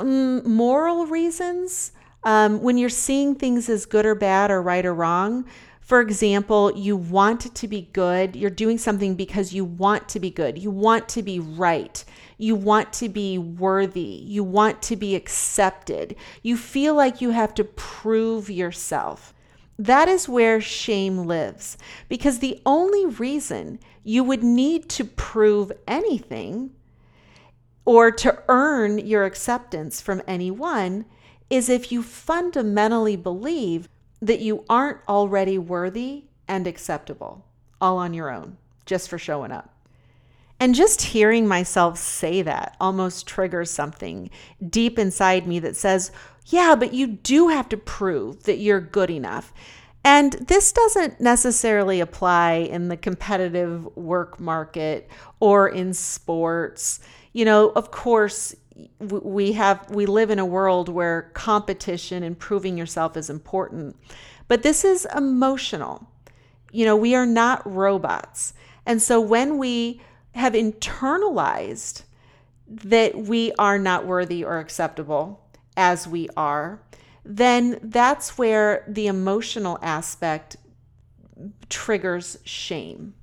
um, 0.00 0.48
moral 0.48 1.06
reasons, 1.06 1.92
um, 2.24 2.60
when 2.62 2.78
you're 2.78 2.88
seeing 2.88 3.34
things 3.34 3.68
as 3.68 3.86
good 3.86 4.06
or 4.06 4.14
bad 4.14 4.50
or 4.50 4.60
right 4.62 4.84
or 4.84 4.94
wrong, 4.94 5.46
for 5.80 6.00
example, 6.00 6.72
you 6.76 6.96
want 6.96 7.52
to 7.52 7.66
be 7.66 7.88
good, 7.92 8.36
you're 8.36 8.48
doing 8.48 8.78
something 8.78 9.16
because 9.16 9.52
you 9.52 9.64
want 9.64 10.08
to 10.10 10.20
be 10.20 10.30
good, 10.30 10.56
you 10.56 10.70
want 10.70 11.08
to 11.08 11.22
be 11.22 11.40
right, 11.40 12.04
you 12.38 12.54
want 12.54 12.92
to 12.92 13.08
be 13.08 13.38
worthy, 13.38 14.22
you 14.24 14.44
want 14.44 14.82
to 14.82 14.94
be 14.94 15.16
accepted, 15.16 16.14
you 16.42 16.56
feel 16.56 16.94
like 16.94 17.20
you 17.20 17.30
have 17.30 17.54
to 17.54 17.64
prove 17.64 18.48
yourself. 18.48 19.34
That 19.80 20.08
is 20.08 20.28
where 20.28 20.60
shame 20.60 21.26
lives 21.26 21.76
because 22.08 22.38
the 22.38 22.60
only 22.64 23.06
reason 23.06 23.80
you 24.04 24.22
would 24.22 24.44
need 24.44 24.88
to 24.90 25.04
prove 25.04 25.72
anything 25.88 26.70
or 27.90 28.12
to 28.12 28.40
earn 28.46 28.98
your 28.98 29.24
acceptance 29.24 30.00
from 30.00 30.22
anyone 30.24 31.04
is 31.50 31.68
if 31.68 31.90
you 31.90 32.04
fundamentally 32.04 33.16
believe 33.16 33.88
that 34.22 34.38
you 34.38 34.64
aren't 34.70 35.00
already 35.08 35.58
worthy 35.58 36.22
and 36.46 36.68
acceptable 36.68 37.44
all 37.80 37.98
on 37.98 38.14
your 38.14 38.30
own, 38.30 38.56
just 38.86 39.08
for 39.08 39.18
showing 39.18 39.50
up. 39.50 39.74
And 40.60 40.72
just 40.72 41.02
hearing 41.02 41.48
myself 41.48 41.98
say 41.98 42.42
that 42.42 42.76
almost 42.80 43.26
triggers 43.26 43.72
something 43.72 44.30
deep 44.68 44.96
inside 44.96 45.48
me 45.48 45.58
that 45.58 45.74
says, 45.74 46.12
yeah, 46.46 46.76
but 46.76 46.94
you 46.94 47.08
do 47.08 47.48
have 47.48 47.68
to 47.70 47.76
prove 47.76 48.44
that 48.44 48.58
you're 48.58 48.80
good 48.80 49.10
enough. 49.10 49.52
And 50.04 50.34
this 50.34 50.70
doesn't 50.70 51.20
necessarily 51.20 51.98
apply 51.98 52.52
in 52.52 52.86
the 52.86 52.96
competitive 52.96 53.84
work 53.96 54.38
market 54.38 55.10
or 55.40 55.68
in 55.68 55.92
sports 55.92 57.00
you 57.32 57.44
know, 57.44 57.70
of 57.70 57.90
course, 57.90 58.54
we 58.98 59.52
have 59.52 59.90
we 59.90 60.06
live 60.06 60.30
in 60.30 60.38
a 60.38 60.46
world 60.46 60.88
where 60.88 61.30
competition 61.34 62.22
and 62.22 62.38
proving 62.38 62.78
yourself 62.78 63.16
is 63.16 63.30
important. 63.30 63.96
But 64.48 64.62
this 64.62 64.84
is 64.84 65.06
emotional. 65.16 66.08
You 66.72 66.84
know, 66.84 66.96
we 66.96 67.14
are 67.14 67.26
not 67.26 67.62
robots. 67.70 68.54
And 68.86 69.02
so 69.02 69.20
when 69.20 69.58
we 69.58 70.00
have 70.32 70.54
internalized 70.54 72.02
that 72.68 73.16
we 73.16 73.52
are 73.58 73.78
not 73.78 74.06
worthy 74.06 74.44
or 74.44 74.58
acceptable 74.58 75.40
as 75.76 76.06
we 76.06 76.28
are, 76.36 76.80
then 77.24 77.78
that's 77.82 78.38
where 78.38 78.84
the 78.88 79.06
emotional 79.06 79.78
aspect 79.82 80.56
triggers 81.68 82.38
shame. 82.44 83.14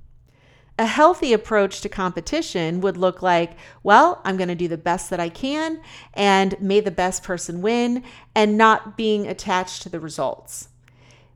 A 0.80 0.86
healthy 0.86 1.34
approach 1.34 1.82
to 1.82 1.90
competition 1.90 2.82
would 2.82 2.98
look 2.98 3.24
like, 3.24 3.58
well, 3.82 4.22
I'm 4.24 4.38
going 4.38 4.48
to 4.50 4.56
do 4.56 4.68
the 4.68 4.78
best 4.78 5.10
that 5.10 5.20
I 5.20 5.30
can 5.30 5.82
and 6.14 6.60
may 6.62 6.82
the 6.82 6.92
best 6.92 7.24
person 7.24 7.64
win, 7.64 8.04
and 8.36 8.58
not 8.58 8.96
being 8.96 9.26
attached 9.28 9.82
to 9.84 9.90
the 9.90 10.00
results. 10.00 10.70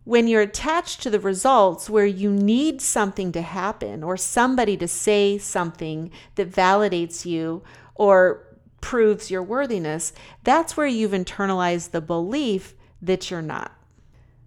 When 0.03 0.27
you're 0.27 0.41
attached 0.41 1.01
to 1.01 1.09
the 1.09 1.19
results 1.19 1.89
where 1.89 2.05
you 2.05 2.31
need 2.31 2.81
something 2.81 3.31
to 3.31 3.41
happen 3.41 4.03
or 4.03 4.15
somebody 4.15 4.77
to 4.77 4.87
say 4.87 5.39
something 5.39 6.11
that 6.35 6.51
validates 6.51 7.25
you 7.25 7.63
or 7.95 8.43
proves 8.79 9.31
your 9.31 9.43
worthiness, 9.43 10.13
that's 10.43 10.77
where 10.77 10.87
you've 10.87 11.11
internalized 11.11 11.91
the 11.91 12.01
belief 12.01 12.73
that 13.01 13.31
you're 13.31 13.41
not. 13.41 13.71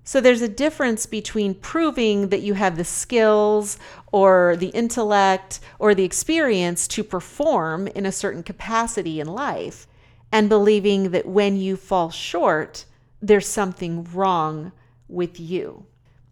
So 0.07 0.21
there's 0.21 0.43
a 0.43 0.49
difference 0.49 1.07
between 1.07 1.55
proving 1.55 2.29
that 2.29 2.43
you 2.43 2.55
have 2.55 2.77
the 2.77 2.85
skills 2.85 3.79
or 4.13 4.55
the 4.57 4.69
intellect 4.69 5.61
or 5.79 5.95
the 5.95 6.05
experience 6.05 6.87
to 6.89 7.03
perform 7.03 7.87
in 7.89 8.05
a 8.05 8.13
certain 8.13 8.43
capacity 8.43 9.19
in 9.19 9.27
life 9.27 9.87
and 10.31 10.51
believing 10.51 11.11
that 11.13 11.27
when 11.27 11.57
you 11.57 11.77
fall 11.77 12.11
short, 12.11 12.85
there's 13.23 13.49
something 13.49 14.07
wrong 14.13 14.73
with 15.09 15.41
you. 15.41 15.87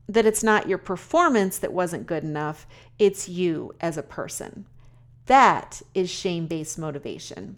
That 0.06 0.26
it's 0.26 0.42
not 0.42 0.68
your 0.68 0.78
performance 0.78 1.56
that 1.58 1.72
wasn't 1.72 2.06
good 2.06 2.24
enough, 2.24 2.66
it's 2.98 3.26
you 3.26 3.74
as 3.80 3.96
a 3.96 4.02
person. 4.02 4.66
That 5.26 5.80
is 5.94 6.10
shame 6.10 6.46
based 6.46 6.78
motivation. 6.78 7.56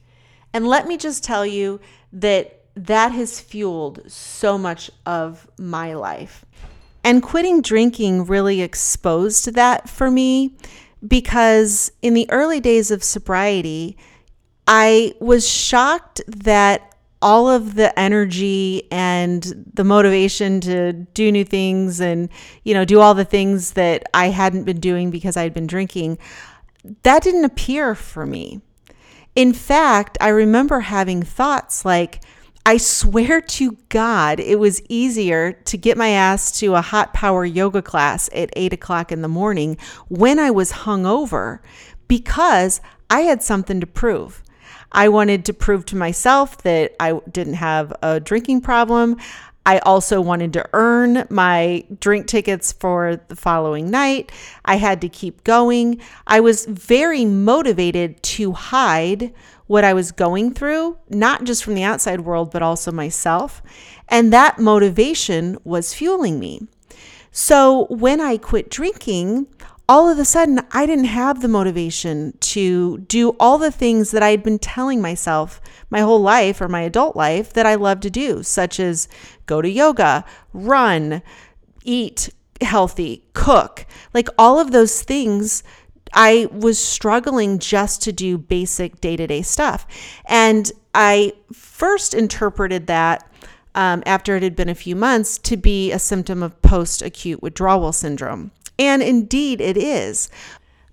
And 0.52 0.68
let 0.68 0.87
me 0.87 0.97
just 0.97 1.25
tell 1.25 1.44
you 1.44 1.80
that 2.12 2.63
that 2.76 3.12
has 3.12 3.40
fueled 3.40 4.02
so 4.11 4.59
much 4.59 4.90
of 5.07 5.49
my 5.59 5.95
life. 5.95 6.45
And 7.02 7.23
quitting 7.23 7.61
drinking 7.61 8.26
really 8.26 8.62
exposed 8.62 9.54
that 9.54 9.88
for 9.88 10.11
me 10.11 10.57
because 11.07 11.93
in 12.00 12.14
the 12.14 12.31
early 12.31 12.61
days 12.61 12.90
of 12.90 13.04
sobriety, 13.04 13.97
I 14.66 15.14
was 15.21 15.49
shocked 15.49 16.23
that 16.26 16.97
all 17.21 17.49
of 17.49 17.75
the 17.75 17.99
energy 17.99 18.87
and 18.90 19.71
the 19.73 19.85
motivation 19.85 20.61
to 20.61 20.93
do 20.93 21.33
new 21.33 21.45
things 21.45 22.00
and 22.00 22.28
you 22.64 22.75
know 22.75 22.85
do 22.85 23.00
all 23.00 23.14
the 23.14 23.25
things 23.25 23.73
that 23.73 24.02
I 24.12 24.26
hadn't 24.26 24.64
been 24.64 24.78
doing 24.78 25.11
because 25.11 25.35
I'd 25.37 25.54
been 25.54 25.66
drinking 25.66 26.19
that 27.02 27.23
didn't 27.23 27.45
appear 27.45 27.95
for 27.95 28.26
me. 28.26 28.61
In 29.35 29.52
fact, 29.52 30.19
I 30.21 30.28
remember 30.28 30.81
having 30.81 31.23
thoughts 31.23 31.85
like 31.85 32.21
I 32.66 32.78
swear 32.78 33.42
to 33.42 33.76
God, 33.90 34.40
it 34.40 34.59
was 34.59 34.80
easier 34.88 35.52
to 35.52 35.76
get 35.76 35.99
my 35.99 36.09
ass 36.09 36.50
to 36.61 36.75
a 36.75 36.80
hot 36.80 37.12
power 37.12 37.44
yoga 37.44 37.83
class 37.83 38.30
at 38.33 38.49
eight 38.54 38.73
o'clock 38.73 39.12
in 39.12 39.21
the 39.21 39.28
morning 39.28 39.76
when 40.09 40.38
I 40.38 40.50
was 40.50 40.73
hungover 40.73 41.59
because 42.09 42.80
I 43.11 43.21
had 43.21 43.42
something 43.42 43.80
to 43.80 43.87
prove. 43.87 44.42
I 44.92 45.11
wanted 45.11 45.44
to 45.44 45.52
prove 45.52 45.85
to 45.87 45.97
myself 45.97 46.56
that 46.62 46.94
I 46.99 47.21
didn't 47.30 47.54
have 47.54 47.92
a 48.02 48.18
drinking 48.18 48.62
problem. 48.62 49.18
I 49.66 49.78
also 49.80 50.23
wanted 50.23 50.54
to 50.54 50.68
earn 50.73 51.26
my 51.28 51.85
drink 52.00 52.26
tickets 52.26 52.73
for 52.73 53.21
the 53.28 53.37
following 53.37 53.90
night. 53.90 54.33
I 54.64 54.76
had 54.76 55.02
to 55.02 55.09
keep 55.11 55.44
going. 55.44 56.00
I 56.26 56.40
was 56.40 56.64
very 56.64 57.26
motivated 57.26 58.23
to 58.23 58.52
hide 58.52 59.35
what 59.66 59.85
I 59.85 59.94
was 59.94 60.12
going 60.12 60.52
through, 60.52 60.99
not 61.09 61.44
just 61.44 61.64
from 61.64 61.75
the 61.75 61.83
outside 61.83 62.21
world, 62.21 62.50
but 62.50 62.62
also 62.62 62.92
myself. 62.92 63.62
And 64.09 64.33
that 64.33 64.59
motivation 64.59 65.59
was 65.64 65.94
fueling 65.94 66.38
me. 66.38 66.68
So 67.30 67.87
when 67.87 68.21
I 68.21 68.37
quit 68.37 68.71
drinking, 68.71 69.47
all 69.88 70.09
of 70.09 70.18
a 70.18 70.25
sudden, 70.25 70.61
I 70.73 70.87
didn't 70.87 71.06
have 71.06 71.42
the 71.42 71.49
motivation 71.49 72.37
to 72.40 72.99
do 72.99 73.30
all 73.40 73.59
the 73.59 73.71
things 73.71 74.12
that 74.12 74.23
I 74.23 74.30
had 74.30 74.42
been 74.42 74.59
telling 74.59 75.02
myself 75.02 75.61
my 75.90 76.00
whole 76.00 76.21
life 76.21 76.61
or 76.61 76.68
my 76.68 76.80
adult 76.83 77.16
life 77.16 77.52
that 77.52 77.66
I 77.66 77.75
love 77.75 78.00
to 78.00 78.11
do, 78.11 78.42
such 78.42 78.80
as 78.80 79.09
go 79.47 79.61
to 79.61 79.68
yoga, 79.68 80.25
run, 80.52 81.23
eat 81.85 82.30
healthy, 82.61 83.25
cook. 83.35 83.85
Like 84.14 84.28
all 84.38 84.59
of 84.59 84.71
those 84.71 85.02
things, 85.02 85.62
I 86.14 86.49
was 86.52 86.78
struggling 86.78 87.59
just 87.59 88.02
to 88.04 88.12
do 88.12 88.38
basic 88.38 89.00
day 89.00 89.16
to 89.16 89.26
day 89.26 89.42
stuff. 89.42 89.87
And 90.26 90.71
I 90.94 91.33
first 91.52 92.14
interpreted 92.14 92.87
that 92.87 93.28
um, 93.75 94.02
after 94.06 94.37
it 94.37 94.42
had 94.44 94.54
been 94.54 94.68
a 94.68 94.75
few 94.75 94.94
months 94.94 95.37
to 95.38 95.56
be 95.56 95.90
a 95.90 95.99
symptom 95.99 96.42
of 96.42 96.62
post 96.62 97.02
acute 97.02 97.42
withdrawal 97.42 97.92
syndrome. 97.92 98.52
And 98.78 99.02
indeed, 99.02 99.61
it 99.61 99.76
is. 99.76 100.30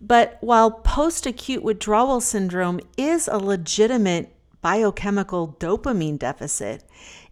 But 0.02 0.38
while 0.42 0.72
post 0.72 1.28
acute 1.28 1.64
withdrawal 1.64 2.22
syndrome 2.22 2.80
is 2.98 3.28
a 3.28 3.38
legitimate 3.38 4.36
biochemical 4.62 5.56
dopamine 5.60 6.18
deficit, 6.18 6.84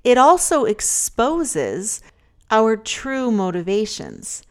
it 0.03 0.17
also 0.17 0.65
exposes 0.65 2.01
our 2.51 2.77
true 2.77 3.31
motivations. 3.31 4.43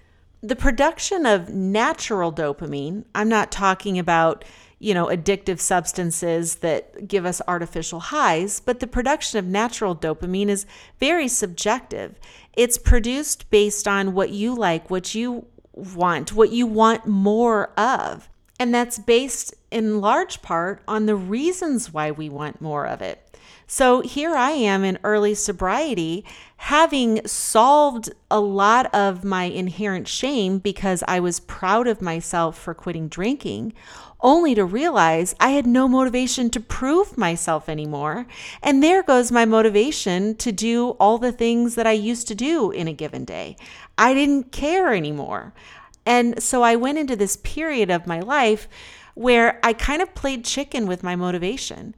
The 0.43 0.57
production 0.57 1.27
of 1.27 1.49
natural 1.49 2.33
dopamine, 2.33 3.05
I'm 3.15 3.29
not 3.29 3.51
talking 3.51 3.99
about, 3.99 4.45
you 4.79 4.95
know, 4.95 5.07
addictive 5.07 5.59
substances 5.59 6.57
that 6.57 7.09
give 7.09 7.27
us 7.27 7.43
artificial 7.49 7.99
highs, 7.99 8.61
but 8.61 8.79
the 8.79 8.87
production 8.87 9.41
of 9.41 9.47
natural 9.47 9.97
dopamine 9.97 10.49
is 10.49 10.65
very 11.01 11.27
subjective. 11.27 12.21
It's 12.55 12.79
produced 12.79 13.51
based 13.51 13.89
on 13.89 14.15
what 14.15 14.31
you 14.31 14.55
like, 14.55 14.91
what 14.91 15.13
you 15.13 15.47
want, 15.73 16.33
what 16.33 16.53
you 16.53 16.69
want 16.69 17.07
more 17.07 17.71
of. 17.77 18.29
And 18.61 18.73
that's 18.73 18.99
based 18.99 19.55
in 19.73 20.01
large 20.01 20.41
part 20.43 20.83
on 20.87 21.07
the 21.07 21.17
reasons 21.17 21.93
why 21.93 22.13
we 22.13 22.29
want 22.29 22.61
more 22.61 22.87
of 22.87 23.03
it. 23.03 23.28
So 23.71 24.01
here 24.01 24.35
I 24.35 24.53
am 24.53 24.83
in 24.83 24.99
early 25.05 25.35
sobriety, 25.35 26.25
having 26.57 27.21
solved 27.27 28.09
a 28.31 28.41
lot 28.41 28.93
of 28.95 29.25
my 29.25 29.45
inherent 29.45 30.09
shame 30.09 30.59
because 30.59 31.05
I 31.07 31.21
was 31.21 31.39
proud 31.39 31.87
of 31.87 32.01
myself 32.01 32.59
for 32.59 32.73
quitting 32.73 33.09
drinking, 33.09 33.75
only 34.23 34.55
to 34.55 34.65
realize 34.65 35.35
I 35.39 35.51
had 35.51 35.67
no 35.67 35.87
motivation 35.87 36.49
to 36.49 36.61
prove 36.61 37.19
myself 37.19 37.69
anymore. 37.69 38.27
And 38.63 38.83
there 38.83 39.03
goes 39.03 39.31
my 39.31 39.45
motivation 39.45 40.35
to 40.37 40.51
do 40.51 40.91
all 40.93 41.19
the 41.19 41.31
things 41.31 41.75
that 41.75 41.87
I 41.87 41.93
used 41.93 42.27
to 42.29 42.35
do 42.35 42.71
in 42.71 42.89
a 42.89 42.95
given 42.95 43.27
day. 43.27 43.59
I 43.99 44.15
didn't 44.15 44.51
care 44.51 44.95
anymore. 44.95 45.53
And 46.07 46.43
so 46.43 46.63
I 46.63 46.75
went 46.75 46.97
into 46.97 47.17
this 47.17 47.37
period 47.37 47.91
of 47.91 48.07
my 48.07 48.21
life 48.21 48.67
where 49.13 49.61
I 49.63 49.75
kind 49.75 50.01
of 50.01 50.15
played 50.15 50.45
chicken 50.45 50.87
with 50.87 51.03
my 51.03 51.17
motivation. 51.17 51.95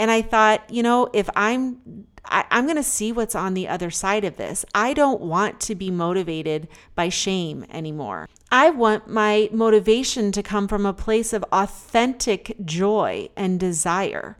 And 0.00 0.10
I 0.10 0.22
thought, 0.22 0.62
you 0.70 0.82
know, 0.82 1.10
if 1.12 1.28
I'm 1.36 2.06
I, 2.24 2.46
am 2.50 2.64
going 2.64 2.76
to 2.76 2.82
see 2.82 3.12
what's 3.12 3.34
on 3.34 3.52
the 3.52 3.68
other 3.68 3.90
side 3.90 4.24
of 4.24 4.38
this. 4.38 4.64
I 4.74 4.94
don't 4.94 5.20
want 5.20 5.60
to 5.60 5.74
be 5.74 5.90
motivated 5.90 6.68
by 6.94 7.10
shame 7.10 7.66
anymore. 7.70 8.26
I 8.50 8.70
want 8.70 9.08
my 9.08 9.50
motivation 9.52 10.32
to 10.32 10.42
come 10.42 10.68
from 10.68 10.86
a 10.86 10.94
place 10.94 11.34
of 11.34 11.44
authentic 11.52 12.56
joy 12.64 13.28
and 13.36 13.60
desire. 13.60 14.38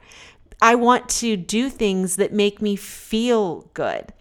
I 0.62 0.76
want 0.76 1.11
to 1.21 1.37
do 1.37 1.69
things 1.69 2.17
that 2.17 2.33
make 2.33 2.62
me 2.62 2.75
feel 2.75 3.69
good. 3.75 4.14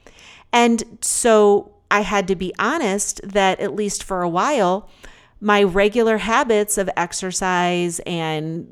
And 0.52 1.00
so 1.00 1.74
I 1.90 2.02
had 2.02 2.28
to 2.28 2.36
be 2.36 2.54
honest 2.60 3.22
that, 3.24 3.62
at 3.62 3.76
least 3.76 4.04
for 4.04 4.24
a 4.24 4.30
while, 4.30 4.90
my 5.42 5.64
regular 5.64 6.18
habits 6.18 6.78
of 6.78 6.90
exercise 6.98 8.00
and 8.06 8.68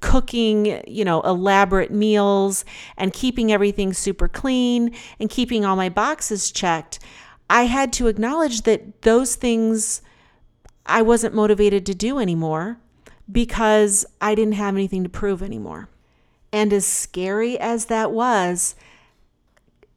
cooking, 0.00 0.82
you 0.86 1.04
know, 1.04 1.20
elaborate 1.22 1.90
meals 1.90 2.64
and 2.96 3.12
keeping 3.12 3.52
everything 3.52 3.92
super 3.92 4.28
clean 4.28 4.94
and 5.18 5.30
keeping 5.30 5.64
all 5.64 5.76
my 5.76 5.88
boxes 5.88 6.50
checked, 6.50 6.98
I 7.48 7.64
had 7.64 7.92
to 7.94 8.08
acknowledge 8.08 8.62
that 8.62 9.02
those 9.02 9.34
things 9.34 10.02
I 10.86 11.02
wasn't 11.02 11.34
motivated 11.34 11.86
to 11.86 11.94
do 11.94 12.18
anymore 12.18 12.78
because 13.30 14.04
I 14.20 14.34
didn't 14.34 14.54
have 14.54 14.74
anything 14.74 15.02
to 15.02 15.08
prove 15.08 15.42
anymore. 15.42 15.88
And 16.52 16.72
as 16.72 16.86
scary 16.86 17.58
as 17.58 17.86
that 17.86 18.12
was, 18.12 18.74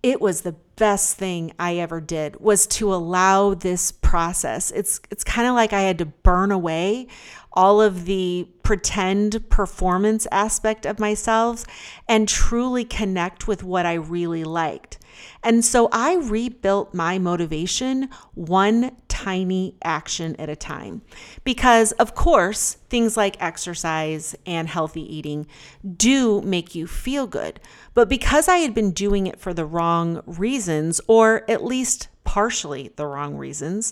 it 0.02 0.22
was 0.22 0.42
the 0.42 0.56
best 0.78 1.18
thing 1.18 1.52
I 1.60 1.76
ever 1.78 2.00
did 2.00 2.40
was 2.40 2.66
to 2.68 2.94
allow 2.94 3.54
this 3.54 3.92
process. 3.92 4.72
It's 4.72 5.02
it's 5.12 5.24
kind 5.24 5.48
of 5.48 5.56
like 5.56 5.74
I 5.74 5.82
had 5.82 5.98
to 6.00 6.06
burn 6.06 6.52
away 6.52 7.08
all 7.54 7.82
of 7.82 8.06
the 8.06 8.48
pretend 8.62 9.50
performance 9.50 10.28
aspect 10.32 10.86
of 10.86 11.00
myself 11.00 11.66
and 12.08 12.28
truly 12.30 12.86
connect 12.86 13.48
with 13.48 13.64
what 13.64 13.86
I 13.86 13.96
really 13.96 14.44
liked. 14.44 15.00
And 15.44 15.66
so 15.66 15.90
I 15.92 16.16
rebuilt 16.16 16.94
my 16.94 17.18
motivation 17.18 18.10
one 18.36 18.96
tiny 19.08 19.76
action 19.84 20.36
at 20.38 20.50
a 20.50 20.56
time. 20.56 21.02
Because, 21.44 21.92
of 21.94 22.14
course, 22.14 22.74
things 22.90 23.18
like 23.18 23.42
exercise 23.42 24.36
and 24.46 24.68
healthy 24.68 25.02
eating 25.02 25.48
do 25.96 26.42
make 26.44 26.76
you 26.76 26.86
feel 26.86 27.26
good. 27.26 27.60
But 27.98 28.10
because 28.10 28.48
I 28.48 28.58
had 28.58 28.76
been 28.76 28.92
doing 28.92 29.26
it 29.26 29.40
for 29.40 29.56
the 29.56 29.66
wrong 29.66 30.22
reasons, 30.28 31.02
or 31.08 31.44
at 31.50 31.64
least 31.64 32.10
partially 32.26 32.92
the 32.96 33.08
wrong 33.08 33.38
reasons, 33.38 33.92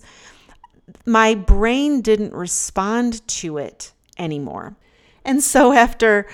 my 1.08 1.34
brain 1.34 2.02
didn't 2.02 2.32
respond 2.32 3.28
to 3.30 3.58
it 3.58 3.94
anymore. 4.20 4.76
And 5.24 5.42
so, 5.42 5.74
after 5.74 6.28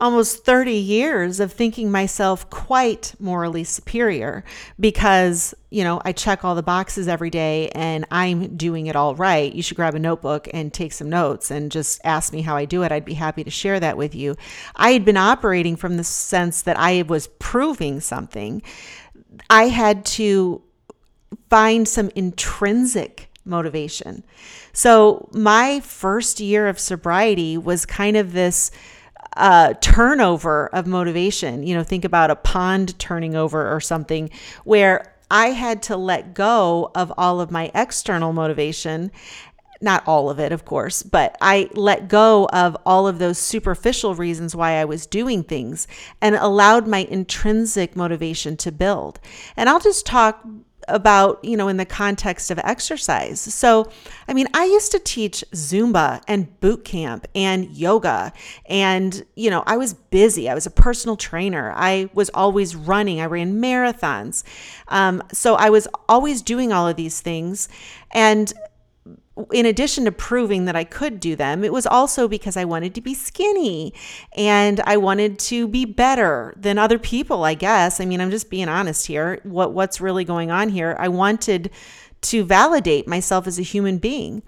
almost 0.00 0.44
30 0.44 0.72
years 0.72 1.40
of 1.40 1.52
thinking 1.52 1.90
myself 1.90 2.48
quite 2.50 3.14
morally 3.18 3.64
superior 3.64 4.44
because, 4.78 5.54
you 5.70 5.82
know, 5.82 6.02
I 6.04 6.12
check 6.12 6.44
all 6.44 6.54
the 6.54 6.62
boxes 6.62 7.08
every 7.08 7.30
day 7.30 7.70
and 7.70 8.04
I'm 8.10 8.56
doing 8.56 8.86
it 8.86 8.96
all 8.96 9.14
right. 9.14 9.52
You 9.52 9.62
should 9.62 9.76
grab 9.76 9.94
a 9.94 9.98
notebook 9.98 10.48
and 10.52 10.72
take 10.72 10.92
some 10.92 11.08
notes 11.08 11.50
and 11.50 11.72
just 11.72 12.00
ask 12.04 12.32
me 12.32 12.42
how 12.42 12.56
I 12.56 12.66
do 12.66 12.82
it. 12.82 12.92
I'd 12.92 13.04
be 13.04 13.14
happy 13.14 13.42
to 13.44 13.50
share 13.50 13.80
that 13.80 13.96
with 13.96 14.14
you. 14.14 14.36
I 14.74 14.90
had 14.90 15.04
been 15.04 15.16
operating 15.16 15.76
from 15.76 15.96
the 15.96 16.04
sense 16.04 16.62
that 16.62 16.78
I 16.78 17.02
was 17.02 17.28
proving 17.38 18.00
something. 18.00 18.62
I 19.48 19.68
had 19.68 20.04
to 20.06 20.62
find 21.48 21.88
some 21.88 22.10
intrinsic 22.14 23.30
motivation. 23.46 24.24
So, 24.72 25.28
my 25.32 25.80
first 25.80 26.40
year 26.40 26.68
of 26.68 26.78
sobriety 26.78 27.56
was 27.56 27.86
kind 27.86 28.16
of 28.16 28.32
this 28.32 28.70
uh, 29.36 29.74
turnover 29.80 30.68
of 30.68 30.86
motivation. 30.86 31.62
You 31.66 31.74
know, 31.74 31.82
think 31.82 32.04
about 32.04 32.30
a 32.30 32.36
pond 32.36 32.98
turning 32.98 33.34
over 33.34 33.74
or 33.74 33.80
something 33.80 34.30
where 34.64 35.14
I 35.30 35.48
had 35.48 35.82
to 35.84 35.96
let 35.96 36.34
go 36.34 36.90
of 36.94 37.12
all 37.18 37.40
of 37.40 37.50
my 37.50 37.70
external 37.74 38.32
motivation. 38.32 39.10
Not 39.80 40.06
all 40.06 40.30
of 40.30 40.40
it, 40.40 40.52
of 40.52 40.64
course, 40.64 41.02
but 41.02 41.36
I 41.40 41.68
let 41.74 42.08
go 42.08 42.48
of 42.52 42.76
all 42.86 43.06
of 43.06 43.18
those 43.18 43.38
superficial 43.38 44.14
reasons 44.14 44.56
why 44.56 44.72
I 44.72 44.86
was 44.86 45.06
doing 45.06 45.42
things 45.42 45.86
and 46.22 46.34
allowed 46.34 46.86
my 46.86 47.00
intrinsic 47.10 47.94
motivation 47.94 48.56
to 48.58 48.72
build. 48.72 49.20
And 49.54 49.68
I'll 49.68 49.80
just 49.80 50.06
talk 50.06 50.46
about, 50.88 51.44
you 51.44 51.56
know, 51.56 51.68
in 51.68 51.76
the 51.76 51.84
context 51.84 52.50
of 52.50 52.58
exercise. 52.60 53.40
So, 53.40 53.90
I 54.28 54.34
mean, 54.34 54.46
I 54.54 54.64
used 54.64 54.92
to 54.92 54.98
teach 54.98 55.44
Zumba 55.52 56.22
and 56.28 56.60
boot 56.60 56.84
camp 56.84 57.26
and 57.34 57.70
yoga. 57.70 58.32
And, 58.66 59.24
you 59.34 59.50
know, 59.50 59.62
I 59.66 59.76
was 59.76 59.94
busy. 59.94 60.48
I 60.48 60.54
was 60.54 60.66
a 60.66 60.70
personal 60.70 61.16
trainer. 61.16 61.72
I 61.76 62.10
was 62.14 62.30
always 62.30 62.76
running. 62.76 63.20
I 63.20 63.26
ran 63.26 63.60
marathons. 63.60 64.44
Um, 64.88 65.22
so 65.32 65.54
I 65.54 65.70
was 65.70 65.88
always 66.08 66.42
doing 66.42 66.72
all 66.72 66.88
of 66.88 66.96
these 66.96 67.20
things. 67.20 67.68
And 68.12 68.52
in 69.52 69.66
addition 69.66 70.04
to 70.06 70.12
proving 70.12 70.64
that 70.64 70.76
I 70.76 70.84
could 70.84 71.20
do 71.20 71.36
them, 71.36 71.62
it 71.62 71.72
was 71.72 71.86
also 71.86 72.26
because 72.26 72.56
I 72.56 72.64
wanted 72.64 72.94
to 72.94 73.00
be 73.00 73.14
skinny 73.14 73.92
and 74.36 74.80
I 74.80 74.96
wanted 74.96 75.38
to 75.40 75.68
be 75.68 75.84
better 75.84 76.54
than 76.56 76.78
other 76.78 76.98
people, 76.98 77.44
I 77.44 77.54
guess. 77.54 78.00
I 78.00 78.06
mean, 78.06 78.20
I'm 78.20 78.30
just 78.30 78.48
being 78.48 78.68
honest 78.68 79.06
here. 79.06 79.40
What 79.42 79.72
what's 79.74 80.00
really 80.00 80.24
going 80.24 80.50
on 80.50 80.70
here? 80.70 80.96
I 80.98 81.08
wanted 81.08 81.70
to 82.22 82.44
validate 82.44 83.06
myself 83.06 83.46
as 83.46 83.58
a 83.58 83.62
human 83.62 83.98
being. 83.98 84.42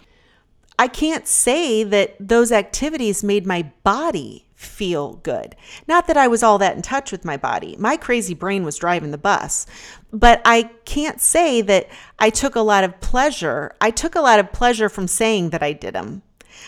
I 0.79 0.89
can't 0.89 1.27
say 1.27 1.83
that 1.83 2.17
those 2.21 2.53
activities 2.53 3.25
made 3.25 3.47
my 3.47 3.73
body 3.83 4.47
feel 4.55 5.15
good. 5.17 5.55
Not 5.87 6.07
that 6.07 6.17
I 6.17 6.27
was 6.27 6.43
all 6.43 6.59
that 6.59 6.75
in 6.75 6.83
touch 6.83 7.13
with 7.13 7.25
my 7.25 7.37
body. 7.37 7.77
My 7.79 7.97
crazy 7.97 8.35
brain 8.35 8.65
was 8.65 8.77
driving 8.77 9.13
the 9.13 9.19
bus. 9.19 9.67
But 10.13 10.41
I 10.45 10.71
can't 10.85 11.21
say 11.21 11.61
that 11.63 11.89
I 12.19 12.31
took 12.31 12.57
a 12.57 12.61
lot 12.61 12.85
of 12.85 13.01
pleasure. 13.01 13.75
I 13.81 13.91
took 13.91 14.15
a 14.15 14.21
lot 14.21 14.41
of 14.41 14.53
pleasure 14.53 14.89
from 14.89 15.07
saying 15.07 15.51
that 15.51 15.63
I 15.63 15.73
did 15.73 15.95
them. 15.95 16.23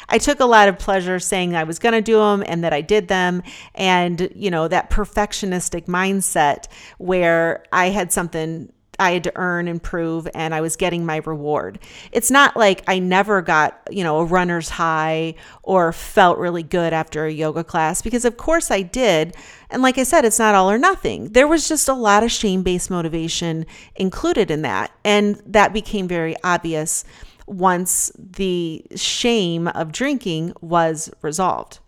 I 0.08 0.18
took 0.18 0.40
a 0.40 0.44
lot 0.44 0.68
of 0.68 0.78
pleasure 0.78 1.18
saying 1.18 1.56
I 1.56 1.64
was 1.64 1.78
going 1.78 1.94
to 1.94 2.00
do 2.00 2.18
them 2.18 2.44
and 2.46 2.62
that 2.62 2.72
I 2.72 2.80
did 2.80 3.08
them. 3.08 3.42
And, 3.74 4.30
you 4.34 4.50
know, 4.50 4.68
that 4.68 4.90
perfectionistic 4.90 5.86
mindset 5.86 6.66
where 6.98 7.64
I 7.72 7.88
had 7.88 8.12
something 8.12 8.72
I 9.00 9.12
had 9.12 9.24
to 9.24 9.32
earn 9.34 9.66
and 9.66 9.82
prove 9.82 10.28
and 10.34 10.54
I 10.54 10.60
was 10.60 10.76
getting 10.76 11.06
my 11.06 11.16
reward. 11.16 11.78
It's 12.12 12.30
not 12.30 12.56
like 12.56 12.84
I 12.86 12.98
never 12.98 13.42
got, 13.42 13.80
you 13.90 14.04
know, 14.04 14.18
a 14.18 14.24
runner's 14.24 14.68
high 14.68 15.34
or 15.62 15.92
felt 15.92 16.38
really 16.38 16.62
good 16.62 16.92
after 16.92 17.24
a 17.24 17.32
yoga 17.32 17.64
class 17.64 18.02
because 18.02 18.24
of 18.24 18.36
course 18.36 18.70
I 18.70 18.82
did. 18.82 19.34
And 19.70 19.82
like 19.82 19.98
I 19.98 20.02
said, 20.02 20.24
it's 20.24 20.38
not 20.38 20.54
all 20.54 20.70
or 20.70 20.78
nothing. 20.78 21.30
There 21.32 21.48
was 21.48 21.68
just 21.68 21.88
a 21.88 21.94
lot 21.94 22.22
of 22.22 22.30
shame-based 22.30 22.90
motivation 22.90 23.66
included 23.96 24.50
in 24.50 24.62
that, 24.62 24.90
and 25.04 25.40
that 25.46 25.72
became 25.72 26.06
very 26.06 26.36
obvious 26.44 27.04
once 27.46 28.12
the 28.16 28.84
shame 28.94 29.68
of 29.68 29.92
drinking 29.92 30.52
was 30.60 31.10
resolved. 31.22 31.78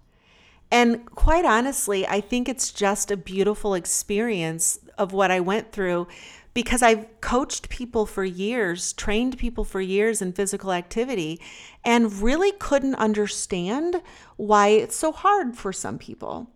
And 0.71 1.05
quite 1.07 1.45
honestly, 1.45 2.07
I 2.07 2.23
think 2.23 2.49
it's 2.49 2.73
just 2.73 3.11
a 3.11 3.17
beautiful 3.17 3.75
experience 3.75 4.79
of 4.97 5.13
what 5.13 5.31
I 5.31 5.39
went 5.39 5.71
through 5.71 6.09
because 6.55 6.83
I've 6.83 7.07
coached 7.21 7.69
people 7.69 8.07
for 8.07 8.25
years, 8.25 8.93
trained 8.93 9.39
people 9.39 9.65
for 9.65 9.81
years 9.81 10.21
in 10.21 10.33
physical 10.33 10.73
activity, 10.73 11.41
and 11.85 12.23
really 12.23 12.53
couldn't 12.53 12.95
understand 12.97 14.03
why 14.37 14.69
it's 14.69 14.97
so 14.97 15.13
hard 15.13 15.57
for 15.57 15.73
some 15.73 15.99
people. 15.99 16.51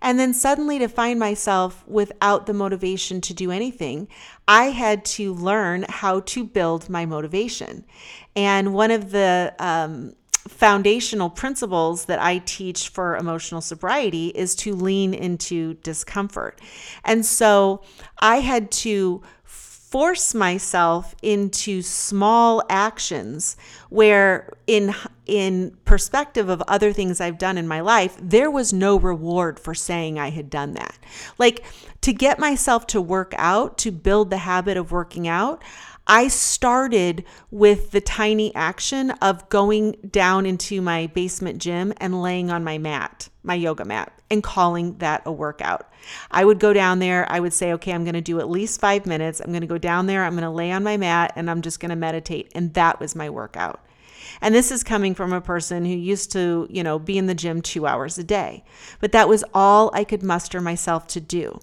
And 0.00 0.18
then 0.18 0.34
suddenly 0.34 0.78
to 0.78 0.88
find 0.88 1.18
myself 1.18 1.84
without 1.86 2.46
the 2.46 2.54
motivation 2.54 3.20
to 3.22 3.34
do 3.34 3.50
anything, 3.50 4.08
I 4.46 4.64
had 4.64 5.04
to 5.06 5.34
learn 5.34 5.86
how 5.88 6.20
to 6.20 6.44
build 6.44 6.88
my 6.88 7.06
motivation. 7.06 7.84
And 8.36 8.74
one 8.74 8.90
of 8.90 9.10
the 9.10 9.54
um, 9.58 10.14
foundational 10.48 11.30
principles 11.30 12.06
that 12.06 12.20
I 12.20 12.38
teach 12.38 12.88
for 12.88 13.16
emotional 13.16 13.60
sobriety 13.60 14.28
is 14.28 14.54
to 14.56 14.74
lean 14.74 15.14
into 15.14 15.74
discomfort. 15.74 16.60
And 17.04 17.24
so 17.24 17.82
I 18.18 18.36
had 18.36 18.70
to 18.72 19.22
force 19.92 20.32
myself 20.34 21.14
into 21.20 21.82
small 21.82 22.62
actions 22.70 23.58
where 23.90 24.50
in 24.66 24.94
in 25.26 25.76
perspective 25.84 26.48
of 26.48 26.62
other 26.66 26.94
things 26.94 27.20
I've 27.20 27.36
done 27.36 27.58
in 27.58 27.68
my 27.68 27.82
life 27.82 28.16
there 28.18 28.50
was 28.50 28.72
no 28.72 28.98
reward 28.98 29.60
for 29.60 29.74
saying 29.74 30.18
I 30.18 30.30
had 30.30 30.48
done 30.48 30.72
that. 30.72 30.98
Like 31.36 31.62
to 32.00 32.14
get 32.14 32.38
myself 32.38 32.86
to 32.88 33.02
work 33.02 33.34
out 33.36 33.76
to 33.78 33.90
build 33.90 34.30
the 34.30 34.38
habit 34.38 34.78
of 34.78 34.92
working 34.92 35.28
out 35.28 35.62
I 36.06 36.28
started 36.28 37.24
with 37.50 37.92
the 37.92 38.00
tiny 38.00 38.54
action 38.54 39.10
of 39.22 39.48
going 39.48 39.92
down 40.10 40.46
into 40.46 40.82
my 40.82 41.06
basement 41.08 41.58
gym 41.58 41.92
and 41.98 42.20
laying 42.20 42.50
on 42.50 42.64
my 42.64 42.78
mat, 42.78 43.28
my 43.42 43.54
yoga 43.54 43.84
mat, 43.84 44.12
and 44.30 44.42
calling 44.42 44.98
that 44.98 45.22
a 45.24 45.32
workout. 45.32 45.88
I 46.30 46.44
would 46.44 46.58
go 46.58 46.72
down 46.72 46.98
there, 46.98 47.30
I 47.30 47.38
would 47.38 47.52
say, 47.52 47.72
okay, 47.74 47.92
I'm 47.92 48.04
going 48.04 48.14
to 48.14 48.20
do 48.20 48.40
at 48.40 48.50
least 48.50 48.80
five 48.80 49.06
minutes. 49.06 49.40
I'm 49.40 49.52
going 49.52 49.60
to 49.60 49.66
go 49.66 49.78
down 49.78 50.06
there, 50.06 50.24
I'm 50.24 50.32
going 50.32 50.42
to 50.42 50.50
lay 50.50 50.72
on 50.72 50.82
my 50.82 50.96
mat, 50.96 51.32
and 51.36 51.48
I'm 51.48 51.62
just 51.62 51.78
going 51.78 51.90
to 51.90 51.96
meditate. 51.96 52.50
And 52.54 52.74
that 52.74 52.98
was 52.98 53.14
my 53.14 53.30
workout. 53.30 53.80
And 54.42 54.54
this 54.54 54.72
is 54.72 54.82
coming 54.82 55.14
from 55.14 55.32
a 55.32 55.40
person 55.40 55.84
who 55.84 55.94
used 55.94 56.32
to, 56.32 56.66
you 56.68 56.82
know, 56.82 56.98
be 56.98 57.16
in 57.16 57.26
the 57.26 57.34
gym 57.34 57.62
two 57.62 57.86
hours 57.86 58.18
a 58.18 58.24
day. 58.24 58.64
But 59.00 59.12
that 59.12 59.28
was 59.28 59.44
all 59.54 59.90
I 59.94 60.02
could 60.02 60.22
muster 60.22 60.60
myself 60.60 61.06
to 61.08 61.20
do. 61.20 61.60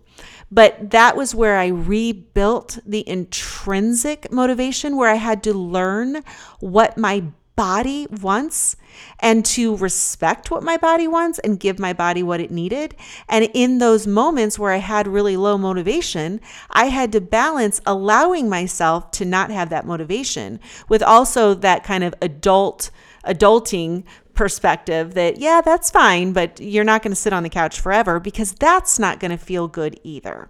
But 0.49 0.91
that 0.91 1.15
was 1.15 1.35
where 1.35 1.57
I 1.57 1.67
rebuilt 1.67 2.79
the 2.85 3.07
intrinsic 3.07 4.31
motivation, 4.31 4.95
where 4.95 5.09
I 5.09 5.15
had 5.15 5.43
to 5.43 5.53
learn 5.53 6.23
what 6.59 6.97
my 6.97 7.25
body 7.59 8.07
wants 8.21 8.77
and 9.19 9.43
to 9.43 9.75
respect 9.75 10.49
what 10.49 10.63
my 10.63 10.77
body 10.77 11.09
wants 11.09 11.39
and 11.39 11.59
give 11.59 11.77
my 11.77 11.91
body 11.91 12.23
what 12.23 12.39
it 12.39 12.51
needed. 12.51 12.95
And 13.27 13.49
in 13.53 13.79
those 13.79 14.07
moments 14.07 14.57
where 14.57 14.71
I 14.71 14.77
had 14.77 15.09
really 15.09 15.35
low 15.35 15.57
motivation, 15.57 16.39
I 16.69 16.85
had 16.85 17.11
to 17.11 17.19
balance 17.19 17.81
allowing 17.85 18.47
myself 18.47 19.11
to 19.11 19.25
not 19.25 19.51
have 19.51 19.69
that 19.71 19.85
motivation 19.85 20.61
with 20.87 21.03
also 21.03 21.53
that 21.55 21.83
kind 21.83 22.05
of 22.05 22.15
adult 22.21 22.91
adulting 23.25 24.05
perspective 24.33 25.13
that 25.15 25.37
yeah, 25.37 25.59
that's 25.59 25.91
fine, 25.91 26.31
but 26.31 26.61
you're 26.61 26.85
not 26.85 27.03
going 27.03 27.11
to 27.11 27.15
sit 27.21 27.33
on 27.33 27.43
the 27.43 27.49
couch 27.49 27.81
forever 27.81 28.21
because 28.21 28.53
that's 28.53 28.97
not 28.97 29.19
going 29.19 29.31
to 29.31 29.37
feel 29.37 29.67
good 29.67 29.99
either. 30.05 30.49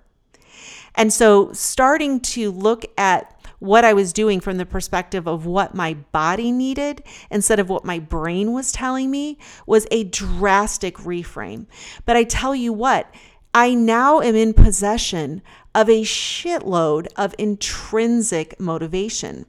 And 0.93 1.11
so 1.11 1.53
starting 1.53 2.19
to 2.19 2.51
look 2.51 2.85
at 2.99 3.38
what 3.59 3.85
I 3.85 3.93
was 3.93 4.13
doing 4.13 4.39
from 4.39 4.57
the 4.57 4.65
perspective 4.65 5.27
of 5.27 5.45
what 5.45 5.75
my 5.75 5.93
body 5.93 6.51
needed 6.51 7.03
instead 7.29 7.59
of 7.59 7.69
what 7.69 7.85
my 7.85 7.99
brain 7.99 8.53
was 8.53 8.71
telling 8.71 9.11
me 9.11 9.37
was 9.65 9.85
a 9.91 10.05
drastic 10.05 10.95
reframe. 10.97 11.67
But 12.05 12.15
I 12.15 12.23
tell 12.23 12.55
you 12.55 12.73
what, 12.73 13.13
I 13.53 13.73
now 13.73 14.21
am 14.21 14.35
in 14.35 14.53
possession 14.53 15.41
of 15.75 15.89
a 15.89 16.03
shitload 16.03 17.07
of 17.15 17.35
intrinsic 17.37 18.59
motivation. 18.59 19.45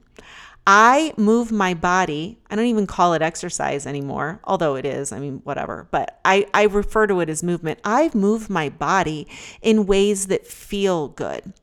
I 0.67 1.13
move 1.17 1.51
my 1.51 1.73
body. 1.73 2.37
I 2.49 2.55
don't 2.55 2.67
even 2.67 2.85
call 2.85 3.13
it 3.13 3.23
exercise 3.23 3.87
anymore, 3.87 4.39
although 4.43 4.75
it 4.75 4.85
is. 4.85 5.11
I 5.11 5.19
mean, 5.19 5.41
whatever. 5.43 5.87
But 5.89 6.19
I, 6.23 6.45
I 6.53 6.63
refer 6.63 7.07
to 7.07 7.19
it 7.21 7.29
as 7.29 7.41
movement. 7.41 7.79
I've 7.83 8.13
moved 8.13 8.49
my 8.49 8.69
body 8.69 9.27
in 9.61 9.87
ways 9.87 10.27
that 10.27 10.45
feel 10.45 11.07
good. 11.07 11.53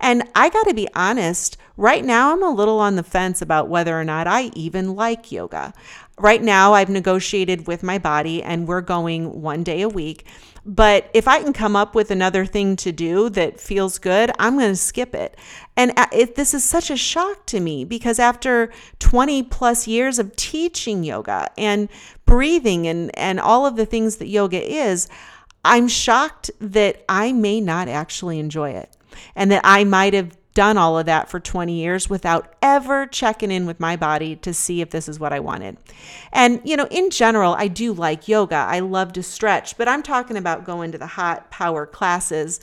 And 0.00 0.22
I 0.34 0.48
got 0.48 0.64
to 0.68 0.74
be 0.74 0.88
honest, 0.94 1.56
right 1.76 2.04
now 2.04 2.32
I'm 2.32 2.42
a 2.42 2.50
little 2.50 2.80
on 2.80 2.96
the 2.96 3.02
fence 3.02 3.42
about 3.42 3.68
whether 3.68 3.98
or 3.98 4.04
not 4.04 4.26
I 4.26 4.50
even 4.54 4.94
like 4.94 5.32
yoga. 5.32 5.72
Right 6.18 6.42
now, 6.42 6.72
I've 6.72 6.88
negotiated 6.88 7.66
with 7.66 7.82
my 7.82 7.98
body 7.98 8.42
and 8.42 8.66
we're 8.66 8.80
going 8.80 9.42
one 9.42 9.62
day 9.62 9.82
a 9.82 9.88
week. 9.88 10.24
But 10.64 11.10
if 11.12 11.28
I 11.28 11.42
can 11.42 11.52
come 11.52 11.76
up 11.76 11.94
with 11.94 12.10
another 12.10 12.46
thing 12.46 12.74
to 12.76 12.90
do 12.90 13.28
that 13.30 13.60
feels 13.60 13.98
good, 13.98 14.32
I'm 14.38 14.58
going 14.58 14.72
to 14.72 14.76
skip 14.76 15.14
it. 15.14 15.36
And 15.76 15.92
it, 16.10 16.34
this 16.34 16.54
is 16.54 16.64
such 16.64 16.90
a 16.90 16.96
shock 16.96 17.46
to 17.46 17.60
me 17.60 17.84
because 17.84 18.18
after 18.18 18.72
20 18.98 19.44
plus 19.44 19.86
years 19.86 20.18
of 20.18 20.34
teaching 20.34 21.04
yoga 21.04 21.48
and 21.58 21.88
breathing 22.24 22.88
and, 22.88 23.16
and 23.16 23.38
all 23.38 23.66
of 23.66 23.76
the 23.76 23.86
things 23.86 24.16
that 24.16 24.26
yoga 24.26 24.60
is, 24.60 25.08
I'm 25.64 25.86
shocked 25.86 26.50
that 26.60 27.04
I 27.08 27.32
may 27.32 27.60
not 27.60 27.88
actually 27.88 28.38
enjoy 28.38 28.70
it 28.70 28.95
and 29.34 29.50
that 29.50 29.62
I 29.64 29.84
might 29.84 30.14
have 30.14 30.36
done 30.56 30.78
all 30.78 30.98
of 30.98 31.04
that 31.04 31.28
for 31.28 31.38
20 31.38 31.74
years 31.74 32.08
without 32.08 32.54
ever 32.62 33.06
checking 33.06 33.50
in 33.50 33.66
with 33.66 33.78
my 33.78 33.94
body 33.94 34.34
to 34.36 34.54
see 34.54 34.80
if 34.80 34.88
this 34.88 35.06
is 35.06 35.20
what 35.20 35.30
I 35.30 35.38
wanted. 35.38 35.76
And, 36.32 36.62
you 36.64 36.78
know, 36.78 36.86
in 36.90 37.10
general, 37.10 37.54
I 37.58 37.68
do 37.68 37.92
like 37.92 38.26
yoga. 38.26 38.56
I 38.56 38.80
love 38.80 39.12
to 39.12 39.22
stretch, 39.22 39.76
but 39.76 39.86
I'm 39.86 40.02
talking 40.02 40.38
about 40.38 40.64
going 40.64 40.92
to 40.92 40.98
the 40.98 41.06
hot 41.06 41.50
power 41.50 41.84
classes. 41.84 42.60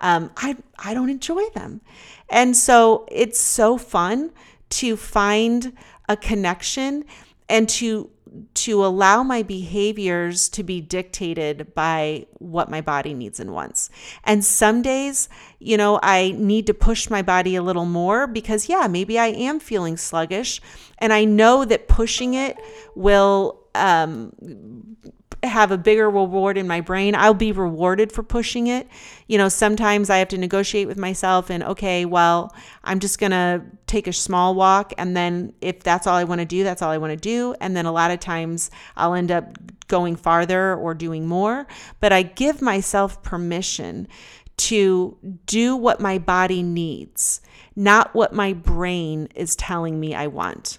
Um, 0.00 0.32
I, 0.36 0.56
I 0.76 0.92
don't 0.92 1.08
enjoy 1.08 1.48
them. 1.50 1.82
And 2.28 2.56
so 2.56 3.06
it's 3.12 3.38
so 3.38 3.78
fun 3.78 4.32
to 4.70 4.96
find 4.96 5.72
a 6.08 6.16
connection 6.16 7.04
and 7.48 7.68
to 7.68 8.10
to 8.54 8.84
allow 8.84 9.22
my 9.22 9.42
behaviors 9.42 10.48
to 10.50 10.62
be 10.62 10.80
dictated 10.80 11.74
by 11.74 12.26
what 12.34 12.70
my 12.70 12.82
body 12.82 13.14
needs 13.14 13.40
and 13.40 13.52
wants. 13.52 13.88
And 14.24 14.44
some 14.44 14.82
days, 14.82 15.28
you 15.58 15.76
know, 15.78 15.98
I 16.02 16.34
need 16.36 16.66
to 16.66 16.74
push 16.74 17.08
my 17.08 17.22
body 17.22 17.56
a 17.56 17.62
little 17.62 17.86
more 17.86 18.26
because, 18.26 18.68
yeah, 18.68 18.88
maybe 18.88 19.18
I 19.18 19.28
am 19.28 19.58
feeling 19.58 19.96
sluggish. 19.96 20.60
And 20.98 21.14
I 21.14 21.24
know 21.24 21.64
that 21.64 21.88
pushing 21.88 22.34
it 22.34 22.58
will 22.94 23.60
um, 23.74 24.96
have 25.42 25.70
a 25.70 25.78
bigger 25.78 26.10
reward 26.10 26.58
in 26.58 26.66
my 26.66 26.80
brain. 26.80 27.14
I'll 27.14 27.34
be 27.34 27.52
rewarded 27.52 28.12
for 28.12 28.22
pushing 28.22 28.66
it. 28.66 28.88
You 29.26 29.38
know, 29.38 29.48
sometimes 29.48 30.10
I 30.10 30.18
have 30.18 30.28
to 30.28 30.38
negotiate 30.38 30.88
with 30.88 30.98
myself 30.98 31.50
and, 31.50 31.62
okay, 31.62 32.04
well, 32.04 32.54
I'm 32.84 32.98
just 32.98 33.18
going 33.18 33.32
to 33.32 33.62
take 33.86 34.06
a 34.06 34.12
small 34.12 34.54
walk. 34.54 34.92
And 34.98 35.16
then 35.16 35.52
if 35.60 35.82
that's 35.82 36.06
all 36.06 36.16
I 36.16 36.24
want 36.24 36.40
to 36.40 36.46
do, 36.46 36.64
that's 36.64 36.82
all 36.82 36.90
I 36.90 36.98
want 36.98 37.12
to 37.12 37.16
do. 37.16 37.54
And 37.60 37.76
then 37.76 37.86
a 37.86 37.92
lot 37.92 38.10
of 38.10 38.20
times 38.20 38.70
I'll 38.96 39.14
end 39.14 39.30
up 39.30 39.58
going 39.88 40.16
farther 40.16 40.74
or 40.74 40.94
doing 40.94 41.26
more. 41.26 41.66
But 42.00 42.12
I 42.12 42.22
give 42.22 42.60
myself 42.60 43.22
permission 43.22 44.08
to 44.56 45.16
do 45.44 45.76
what 45.76 46.00
my 46.00 46.18
body 46.18 46.62
needs, 46.62 47.40
not 47.74 48.14
what 48.14 48.32
my 48.32 48.52
brain 48.52 49.28
is 49.34 49.54
telling 49.54 50.00
me 50.00 50.14
I 50.14 50.26
want. 50.28 50.78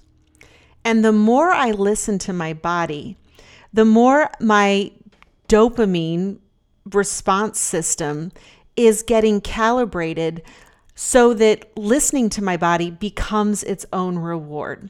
And 0.83 1.03
the 1.03 1.11
more 1.11 1.51
I 1.51 1.71
listen 1.71 2.17
to 2.19 2.33
my 2.33 2.53
body, 2.53 3.17
the 3.77 3.85
more 3.85 4.27
my 4.39 4.91
dopamine 5.47 6.39
response 6.91 7.59
system 7.59 8.31
is 8.75 9.03
getting 9.03 9.39
calibrated 9.39 10.41
so 10.95 11.31
that 11.35 11.69
listening 11.77 12.27
to 12.27 12.43
my 12.43 12.57
body 12.57 12.89
becomes 12.89 13.61
its 13.61 13.85
own 13.93 14.17
reward. 14.17 14.89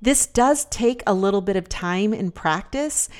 This 0.00 0.26
does 0.26 0.64
take 0.64 1.02
a 1.06 1.12
little 1.12 1.42
bit 1.42 1.56
of 1.56 1.68
time 1.68 2.14
and 2.14 2.34
practice, 2.34 3.10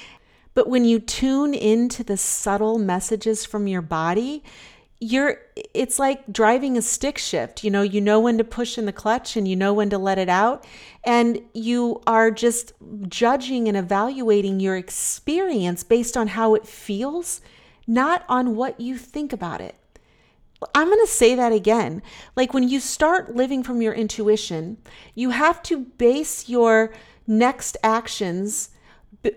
But 0.54 0.68
when 0.68 0.84
you 0.84 0.98
tune 0.98 1.54
into 1.54 2.04
the 2.04 2.16
subtle 2.16 2.78
messages 2.78 3.44
from 3.44 3.66
your 3.66 3.82
body, 3.82 4.42
you're 5.02 5.40
it's 5.74 5.98
like 5.98 6.22
driving 6.32 6.76
a 6.76 6.82
stick 6.82 7.18
shift 7.18 7.64
you 7.64 7.70
know 7.72 7.82
you 7.82 8.00
know 8.00 8.20
when 8.20 8.38
to 8.38 8.44
push 8.44 8.78
in 8.78 8.86
the 8.86 8.92
clutch 8.92 9.36
and 9.36 9.48
you 9.48 9.56
know 9.56 9.74
when 9.74 9.90
to 9.90 9.98
let 9.98 10.16
it 10.16 10.28
out 10.28 10.64
and 11.02 11.40
you 11.52 12.00
are 12.06 12.30
just 12.30 12.72
judging 13.08 13.66
and 13.66 13.76
evaluating 13.76 14.60
your 14.60 14.76
experience 14.76 15.82
based 15.82 16.16
on 16.16 16.28
how 16.28 16.54
it 16.54 16.64
feels 16.64 17.40
not 17.84 18.24
on 18.28 18.54
what 18.54 18.78
you 18.80 18.96
think 18.96 19.32
about 19.32 19.60
it 19.60 19.74
I'm 20.76 20.86
going 20.86 21.00
to 21.00 21.10
say 21.10 21.34
that 21.34 21.50
again. 21.50 22.02
Like 22.36 22.54
when 22.54 22.68
you 22.68 22.78
start 22.78 23.34
living 23.34 23.64
from 23.64 23.82
your 23.82 23.94
intuition, 23.94 24.76
you 25.12 25.30
have 25.30 25.60
to 25.64 25.80
base 25.80 26.48
your 26.48 26.94
next 27.26 27.76
actions 27.82 28.70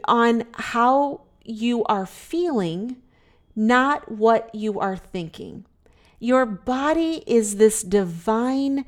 on 0.07 0.43
how 0.53 1.21
you 1.43 1.83
are 1.85 2.05
feeling 2.05 2.97
not 3.55 4.11
what 4.11 4.53
you 4.53 4.79
are 4.79 4.97
thinking. 4.97 5.65
Your 6.19 6.45
body 6.45 7.23
is 7.27 7.57
this 7.57 7.83
divine 7.83 8.85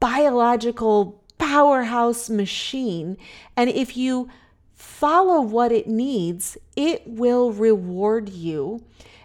biological 0.00 1.22
powerhouse 1.38 2.28
machine. 2.28 3.16
And 3.56 3.70
if 3.70 3.96
you 3.96 4.28
follow 4.74 5.40
what 5.40 5.72
it 5.72 5.86
needs, 5.86 6.56
it 6.76 7.02
will 7.06 7.52
reward 7.52 8.28
you. 8.28 8.84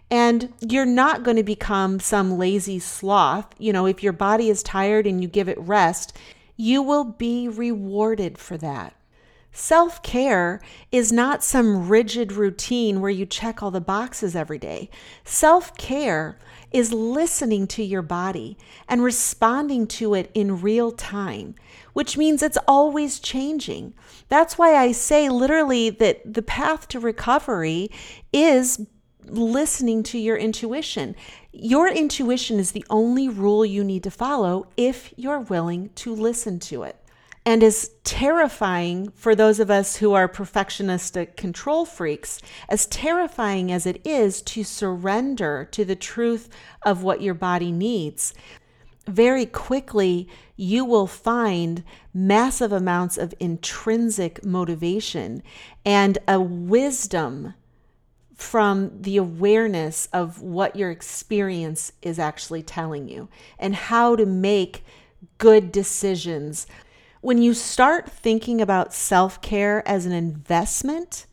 And 0.10 0.54
you're 0.60 0.86
not 0.86 1.24
going 1.24 1.38
to 1.38 1.44
become 1.44 2.00
some 2.00 2.38
lazy 2.38 2.80
sloth. 2.80 3.54
You 3.58 3.72
know, 3.72 3.86
if 3.86 4.04
your 4.04 4.14
body 4.14 4.50
is 4.50 4.62
tired 4.62 5.08
and 5.08 5.22
you 5.22 5.28
give 5.28 5.48
it 5.48 5.60
rest, 5.60 6.18
you 6.58 6.82
will 6.82 7.06
be 7.06 7.48
rewarded 7.48 8.38
for 8.38 8.58
that. 8.58 8.94
Self 9.54 10.02
care 10.02 10.62
is 10.94 11.12
not 11.12 11.44
some 11.44 11.90
rigid 11.90 12.32
routine 12.32 13.02
where 13.02 13.12
you 13.12 13.26
check 13.26 13.62
all 13.62 13.70
the 13.70 13.82
boxes 13.82 14.34
every 14.34 14.58
day. 14.58 14.90
Self 15.26 15.76
care 15.76 16.40
is 16.72 16.94
listening 16.94 17.68
to 17.68 17.84
your 17.84 18.02
body 18.02 18.58
and 18.88 19.04
responding 19.04 19.88
to 19.88 20.14
it 20.14 20.32
in 20.34 20.62
real 20.62 20.94
time, 20.94 21.56
which 21.92 22.18
means 22.18 22.42
it's 22.42 22.58
always 22.66 23.20
changing. 23.20 23.94
That's 24.30 24.58
why 24.58 24.76
I 24.76 24.94
say 24.94 25.28
literally 25.28 25.90
that 25.90 26.34
the 26.34 26.42
path 26.42 26.88
to 26.90 27.00
recovery 27.02 27.92
is 28.32 28.88
listening 29.26 30.02
to 30.04 30.18
your 30.18 30.38
intuition. 30.38 31.14
Your 31.52 31.90
intuition 31.90 32.58
is 32.58 32.72
the 32.72 32.86
only 32.90 33.28
rule 33.28 33.66
you 33.66 33.84
need 33.84 34.04
to 34.04 34.12
follow 34.12 34.68
if 34.78 35.14
you're 35.18 35.40
willing 35.40 35.90
to 35.96 36.16
listen 36.16 36.58
to 36.62 36.84
it 36.84 37.01
and 37.46 37.64
is 37.64 37.92
terrifying 38.04 39.12
for 39.16 39.34
those 39.34 39.60
of 39.60 39.72
us 39.72 39.96
who 39.98 40.14
are 40.14 40.30
perfectionistic 40.30 41.36
control 41.36 41.86
freaks, 41.86 42.40
as 42.70 42.86
terrifying 42.86 43.72
as 43.72 43.86
it 43.86 44.06
is 44.06 44.42
to 44.44 44.64
surrender 44.64 45.68
to 45.72 45.84
the 45.84 45.96
truth 45.96 46.50
of 46.84 47.04
what 47.04 47.22
your 47.22 47.34
body 47.34 47.72
needs. 47.72 48.34
Very 49.08 49.48
quickly, 49.48 50.30
you 50.56 50.86
will 50.86 51.08
find 51.08 51.84
massive 52.14 52.72
amounts 52.72 53.18
of 53.18 53.34
intrinsic 53.40 54.46
motivation 54.46 55.42
and 55.84 56.20
a 56.28 56.40
wisdom 56.40 57.56
from 58.36 58.92
the 59.02 59.18
awareness 59.18 60.08
of 60.14 60.42
what 60.42 60.76
your 60.76 60.92
experience 60.92 61.92
is 62.02 62.20
actually 62.20 62.62
telling 62.62 63.08
you 63.08 63.28
and 63.58 63.76
how 63.76 64.16
to 64.16 64.26
make 64.26 64.84
good 65.38 65.72
decisions 65.72 66.68
when 67.22 67.40
you 67.42 67.54
start 67.54 68.10
thinking 68.10 68.62
about 68.62 68.94
self 68.94 69.42
care 69.42 69.88
as 69.88 70.06
an 70.06 70.12
investment 70.12 71.28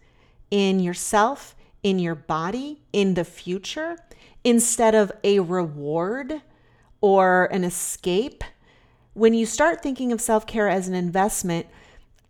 in 0.51 0.81
yourself, 0.81 1.57
in 1.83 1.99
your 1.99 2.15
body, 2.15 2.83
in 2.93 3.15
the 3.15 3.25
future, 3.25 3.97
instead 4.45 4.95
of 4.95 5.11
a 5.25 5.41
reward 5.41 6.43
or 7.01 7.47
an 7.47 7.65
escape, 7.65 8.45
when 9.15 9.35
you 9.35 9.47
start 9.47 9.83
thinking 9.83 10.13
of 10.13 10.21
self 10.21 10.47
care 10.47 10.69
as 10.69 10.89
an 10.89 10.95
investment, 10.95 11.67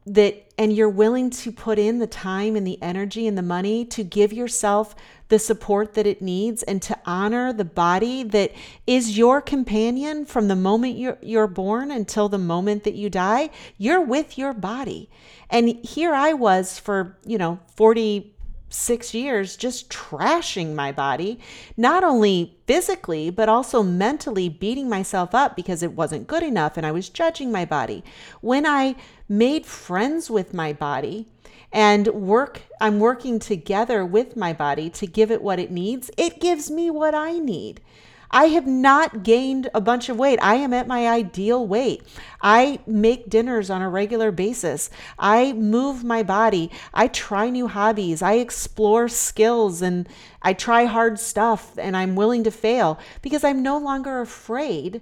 that 0.07 0.48
and 0.59 0.75
you're 0.75 0.89
willing 0.89 1.31
to 1.31 1.53
put 1.53 1.79
in 1.79 2.01
the 2.01 2.07
time 2.07 2.57
and 2.57 2.67
the 2.67 2.83
energy 2.83 3.27
and 3.29 3.39
the 3.39 3.43
money 3.43 3.85
to 3.85 4.03
give 4.03 4.33
yourself 4.33 4.97
the 5.29 5.39
support 5.39 5.95
that 5.95 6.07
it 6.07 6.21
needs 6.21 6.63
and 6.65 6.83
to 6.83 6.99
honor 7.07 7.53
the 7.53 7.65
body 7.65 8.23
that 8.25 8.53
is 8.87 9.17
your 9.17 9.41
companion 9.41 10.27
from 10.27 10.49
the 10.49 10.57
moment 10.57 10.99
you're, 10.99 11.19
you're 11.23 11.47
born 11.47 11.91
until 11.91 12.29
the 12.29 12.39
moment 12.39 12.83
that 12.85 12.95
you 12.95 13.09
die 13.09 13.51
you're 13.77 14.01
with 14.01 14.37
your 14.37 14.53
body. 14.53 15.09
And 15.49 15.69
here 15.85 16.13
i 16.13 16.33
was 16.33 16.79
for 16.79 17.17
you 17.25 17.39
know 17.39 17.61
40 17.77 18.35
six 18.69 19.15
years 19.15 19.57
just 19.57 19.91
trashing 19.91 20.75
my 20.75 20.93
body, 20.93 21.39
not 21.77 22.05
only 22.05 22.57
physically, 22.67 23.31
but 23.31 23.49
also 23.49 23.83
mentally 23.83 24.49
beating 24.49 24.89
myself 24.89 25.35
up 25.35 25.57
because 25.57 25.83
it 25.83 25.93
wasn't 25.93 26.27
good 26.27 26.43
enough 26.43 26.77
and 26.77 26.87
I 26.87 26.93
was 26.93 27.09
judging 27.09 27.51
my 27.51 27.65
body. 27.65 28.05
When 28.41 28.67
I 28.67 28.97
made 29.29 29.67
friends 29.67 30.31
with 30.31 30.55
my 30.55 30.73
body, 30.73 31.27
and 31.73 32.07
work 32.09 32.63
I'm 32.81 32.99
working 32.99 33.39
together 33.39 34.05
with 34.05 34.37
my 34.37 34.53
body 34.53 34.89
to 34.91 35.07
give 35.07 35.31
it 35.31 35.43
what 35.43 35.59
it 35.59 35.71
needs, 35.71 36.11
it 36.17 36.41
gives 36.41 36.71
me 36.71 36.91
what 36.91 37.15
I 37.15 37.39
need. 37.39 37.81
I 38.31 38.47
have 38.47 38.67
not 38.67 39.23
gained 39.23 39.71
a 39.73 39.81
bunch 39.81 40.09
of 40.09 40.19
weight. 40.19 40.39
I 40.43 40.57
am 40.57 40.75
at 40.75 40.87
my 40.87 41.09
ideal 41.09 41.67
weight. 41.67 42.03
I 42.43 42.81
make 42.87 43.31
dinners 43.31 43.71
on 43.71 43.81
a 43.81 43.89
regular 43.89 44.31
basis. 44.31 44.91
I 45.19 45.55
move 45.55 46.05
my 46.05 46.23
body. 46.23 46.71
I 46.93 47.09
try 47.09 47.49
new 47.49 47.69
hobbies. 47.69 48.21
I 48.21 48.35
explore 48.35 49.09
skills 49.09 49.81
and 49.81 50.09
I 50.43 50.53
try 50.53 50.85
hard 50.85 51.19
stuff 51.19 51.79
and 51.79 51.97
I'm 51.97 52.17
willing 52.17 52.45
to 52.45 52.51
fail 52.51 52.99
because 53.23 53.45
I'm 53.45 53.63
no 53.63 53.79
longer 53.79 54.21
afraid 54.21 55.01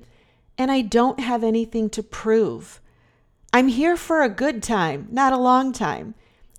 and 0.56 0.70
I 0.70 0.80
don't 0.82 1.20
have 1.20 1.42
anything 1.42 1.90
to 1.90 2.02
prove. 2.02 2.80
I'm 3.52 3.68
here 3.68 3.96
for 3.96 4.22
a 4.22 4.28
good 4.28 4.62
time, 4.62 5.08
not 5.10 5.32
a 5.32 5.38
long 5.38 5.72
time. 5.72 6.14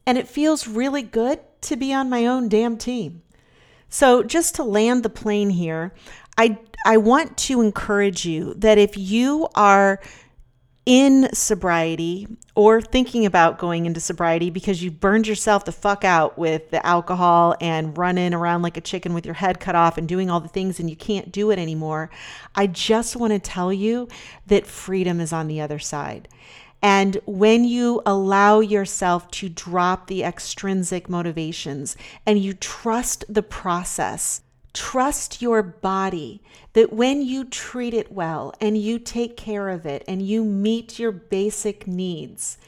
And 0.05 0.17
it 0.17 0.27
feels 0.27 0.67
really 0.67 1.01
good 1.01 1.39
to 1.61 1.75
be 1.75 1.93
on 1.93 2.09
my 2.09 2.25
own 2.25 2.49
damn 2.49 2.77
team. 2.77 3.21
So, 3.89 4.21
just 4.21 4.55
to 4.55 4.63
land 4.63 5.03
the 5.03 5.09
plane 5.09 5.51
here, 5.51 5.93
I 6.37 6.59
I 6.85 6.97
want 6.97 7.37
to 7.37 7.61
encourage 7.61 8.25
you 8.25 8.53
that 8.55 8.77
if 8.77 8.97
you 8.97 9.47
are 9.55 9.99
in 10.87 11.27
sobriety 11.33 12.25
or 12.55 12.81
thinking 12.81 13.25
about 13.25 13.59
going 13.59 13.85
into 13.85 13.99
sobriety 13.99 14.49
because 14.49 14.81
you 14.81 14.89
burned 14.89 15.27
yourself 15.27 15.65
the 15.65 15.71
fuck 15.73 16.05
out 16.05 16.37
with 16.37 16.69
the 16.69 16.85
alcohol 16.85 17.53
and 17.59 17.97
running 17.97 18.33
around 18.33 18.61
like 18.61 18.77
a 18.77 18.81
chicken 18.81 19.13
with 19.13 19.25
your 19.25 19.35
head 19.35 19.59
cut 19.59 19.75
off 19.75 19.97
and 19.97 20.07
doing 20.07 20.29
all 20.29 20.39
the 20.39 20.47
things 20.47 20.79
and 20.79 20.89
you 20.89 20.95
can't 20.95 21.29
do 21.29 21.51
it 21.51 21.59
anymore, 21.59 22.09
I 22.55 22.67
just 22.67 23.17
want 23.17 23.33
to 23.33 23.39
tell 23.39 23.73
you 23.73 24.07
that 24.45 24.65
freedom 24.65 25.19
is 25.19 25.33
on 25.33 25.47
the 25.47 25.59
other 25.59 25.77
side. 25.77 26.29
And 26.81 27.19
when 27.25 27.65
you 27.65 28.01
allow 28.05 28.61
yourself 28.61 29.29
to 29.31 29.49
drop 29.49 30.07
the 30.07 30.23
extrinsic 30.23 31.09
motivations 31.09 31.97
and 32.25 32.39
you 32.39 32.53
trust 32.53 33.25
the 33.27 33.43
process, 33.43 34.41
Trust 34.77 35.41
your 35.41 35.63
body 35.63 36.39
that 36.73 36.93
when 36.93 37.23
you 37.23 37.45
treat 37.45 37.95
it 37.95 38.11
well 38.11 38.53
and 38.61 38.77
you 38.77 38.99
take 38.99 39.35
care 39.35 39.69
of 39.69 39.87
it 39.87 40.03
and 40.07 40.21
you 40.21 40.43
meet 40.43 40.99
your 40.99 41.11
basic 41.11 41.87
needs, 41.87 42.59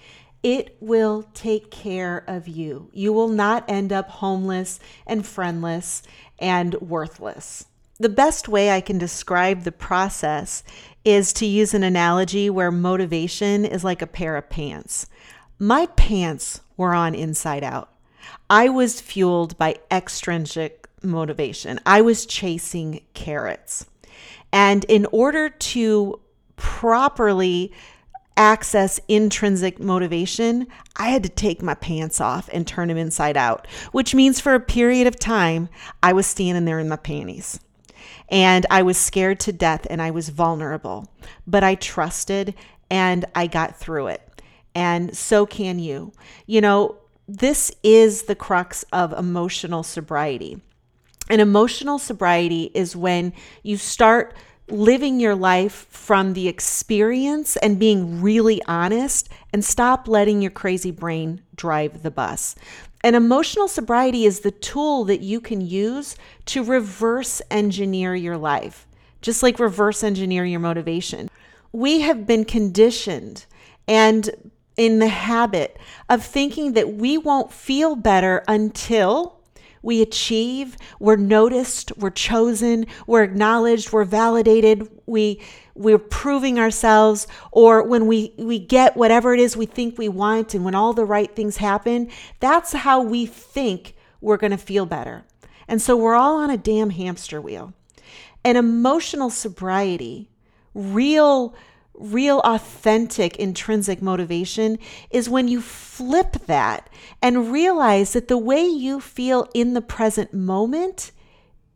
it 0.41 0.75
will 0.79 1.29
take 1.35 1.69
care 1.69 2.23
of 2.25 2.47
you. 2.47 2.89
You 2.93 3.13
will 3.13 3.27
not 3.27 3.63
end 3.69 3.93
up 3.93 4.09
homeless 4.09 4.79
and 5.05 5.23
friendless 5.23 6.01
and 6.39 6.73
worthless. 6.81 7.65
The 7.99 8.09
best 8.09 8.49
way 8.49 8.71
I 8.71 8.81
can 8.81 8.97
describe 8.97 9.61
the 9.61 9.71
process 9.71 10.63
is 11.05 11.31
to 11.33 11.45
use 11.45 11.75
an 11.75 11.83
analogy 11.83 12.49
where 12.49 12.71
motivation 12.71 13.65
is 13.65 13.83
like 13.83 14.01
a 14.01 14.07
pair 14.07 14.35
of 14.35 14.49
pants. 14.49 15.05
My 15.59 15.85
pants 15.95 16.61
were 16.75 16.95
on 16.95 17.13
inside 17.13 17.63
out. 17.63 17.93
I 18.49 18.67
was 18.67 18.99
fueled 18.99 19.59
by 19.59 19.75
extrinsic 19.91 20.78
motivation. 21.03 21.79
I 21.85 22.01
was 22.01 22.25
chasing 22.25 23.01
carrots. 23.13 23.85
And 24.51 24.83
in 24.85 25.05
order 25.11 25.49
to 25.49 26.19
properly 26.55 27.71
access 28.35 28.99
intrinsic 29.07 29.79
motivation, 29.79 30.65
I 30.95 31.09
had 31.09 31.23
to 31.23 31.29
take 31.29 31.61
my 31.61 31.73
pants 31.73 32.21
off 32.21 32.49
and 32.53 32.65
turn 32.65 32.87
them 32.87 32.97
inside 32.97 33.35
out, 33.35 33.67
which 33.91 34.15
means 34.15 34.39
for 34.39 34.55
a 34.55 34.59
period 34.59 35.07
of 35.07 35.19
time, 35.19 35.67
I 36.01 36.13
was 36.13 36.25
standing 36.25 36.65
there 36.65 36.79
in 36.79 36.89
my 36.89 36.95
panties. 36.95 37.59
And 38.29 38.65
I 38.69 38.81
was 38.83 38.97
scared 38.97 39.39
to 39.41 39.51
death 39.51 39.85
and 39.89 40.01
I 40.01 40.11
was 40.11 40.29
vulnerable, 40.29 41.11
but 41.45 41.63
I 41.63 41.75
trusted 41.75 42.53
and 42.89 43.25
I 43.35 43.47
got 43.47 43.75
through 43.75 44.07
it. 44.07 44.41
And 44.73 45.15
so 45.17 45.45
can 45.45 45.79
you. 45.79 46.13
You 46.45 46.61
know, 46.61 46.97
this 47.27 47.71
is 47.83 48.23
the 48.23 48.35
crux 48.35 48.83
of 48.93 49.11
emotional 49.13 49.83
sobriety. 49.83 50.61
And 51.29 51.41
emotional 51.41 51.99
sobriety 51.99 52.71
is 52.73 52.95
when 52.95 53.33
you 53.63 53.77
start 53.77 54.33
living 54.67 55.19
your 55.19 55.35
life 55.35 55.87
from 55.89 56.33
the 56.33 56.47
experience 56.47 57.55
and 57.57 57.79
being 57.79 58.21
really 58.21 58.61
honest 58.67 59.29
and 59.53 59.63
stop 59.63 60.07
letting 60.07 60.41
your 60.41 60.51
crazy 60.51 60.91
brain 60.91 61.41
drive 61.55 62.03
the 62.03 62.11
bus. 62.11 62.55
And 63.03 63.15
emotional 63.15 63.67
sobriety 63.67 64.25
is 64.25 64.41
the 64.41 64.51
tool 64.51 65.05
that 65.05 65.21
you 65.21 65.39
can 65.39 65.61
use 65.61 66.15
to 66.47 66.63
reverse 66.63 67.41
engineer 67.49 68.13
your 68.13 68.37
life, 68.37 68.87
just 69.21 69.41
like 69.41 69.59
reverse 69.59 70.03
engineer 70.03 70.45
your 70.45 70.59
motivation. 70.59 71.29
We 71.71 72.01
have 72.01 72.27
been 72.27 72.45
conditioned 72.45 73.45
and 73.87 74.29
in 74.75 74.99
the 74.99 75.07
habit 75.07 75.77
of 76.09 76.25
thinking 76.25 76.73
that 76.73 76.93
we 76.93 77.17
won't 77.17 77.51
feel 77.51 77.95
better 77.95 78.43
until 78.47 79.38
we 79.81 80.01
achieve, 80.01 80.77
we're 80.99 81.15
noticed, 81.15 81.95
we're 81.97 82.09
chosen, 82.09 82.85
we're 83.07 83.23
acknowledged, 83.23 83.91
we're 83.91 84.05
validated, 84.05 84.89
we 85.05 85.41
we're 85.75 85.97
proving 85.97 86.59
ourselves 86.59 87.25
or 87.51 87.81
when 87.83 88.05
we 88.05 88.33
we 88.37 88.59
get 88.59 88.97
whatever 88.97 89.33
it 89.33 89.39
is 89.39 89.55
we 89.55 89.65
think 89.65 89.97
we 89.97 90.09
want 90.09 90.53
and 90.53 90.65
when 90.65 90.75
all 90.75 90.93
the 90.93 91.05
right 91.05 91.35
things 91.35 91.57
happen, 91.57 92.09
that's 92.39 92.73
how 92.73 93.01
we 93.01 93.25
think 93.25 93.95
we're 94.21 94.37
going 94.37 94.51
to 94.51 94.57
feel 94.57 94.85
better. 94.85 95.23
And 95.67 95.81
so 95.81 95.95
we're 95.95 96.15
all 96.15 96.37
on 96.37 96.49
a 96.49 96.57
damn 96.57 96.89
hamster 96.89 97.39
wheel. 97.39 97.73
And 98.43 98.57
emotional 98.57 99.29
sobriety, 99.29 100.29
real 100.73 101.55
real 101.99 102.39
authentic 102.45 103.35
intrinsic 103.35 104.01
motivation 104.01 104.79
is 105.11 105.29
when 105.29 105.47
you 105.47 105.61
flip 105.61 106.31
that 106.47 106.89
and 107.21 107.51
realize 107.51 108.13
that 108.13 108.29
the 108.29 108.37
way 108.37 108.65
you 108.65 109.01
feel 109.01 109.47
in 109.53 109.73
the 109.73 109.81
present 109.81 110.33
moment 110.33 111.11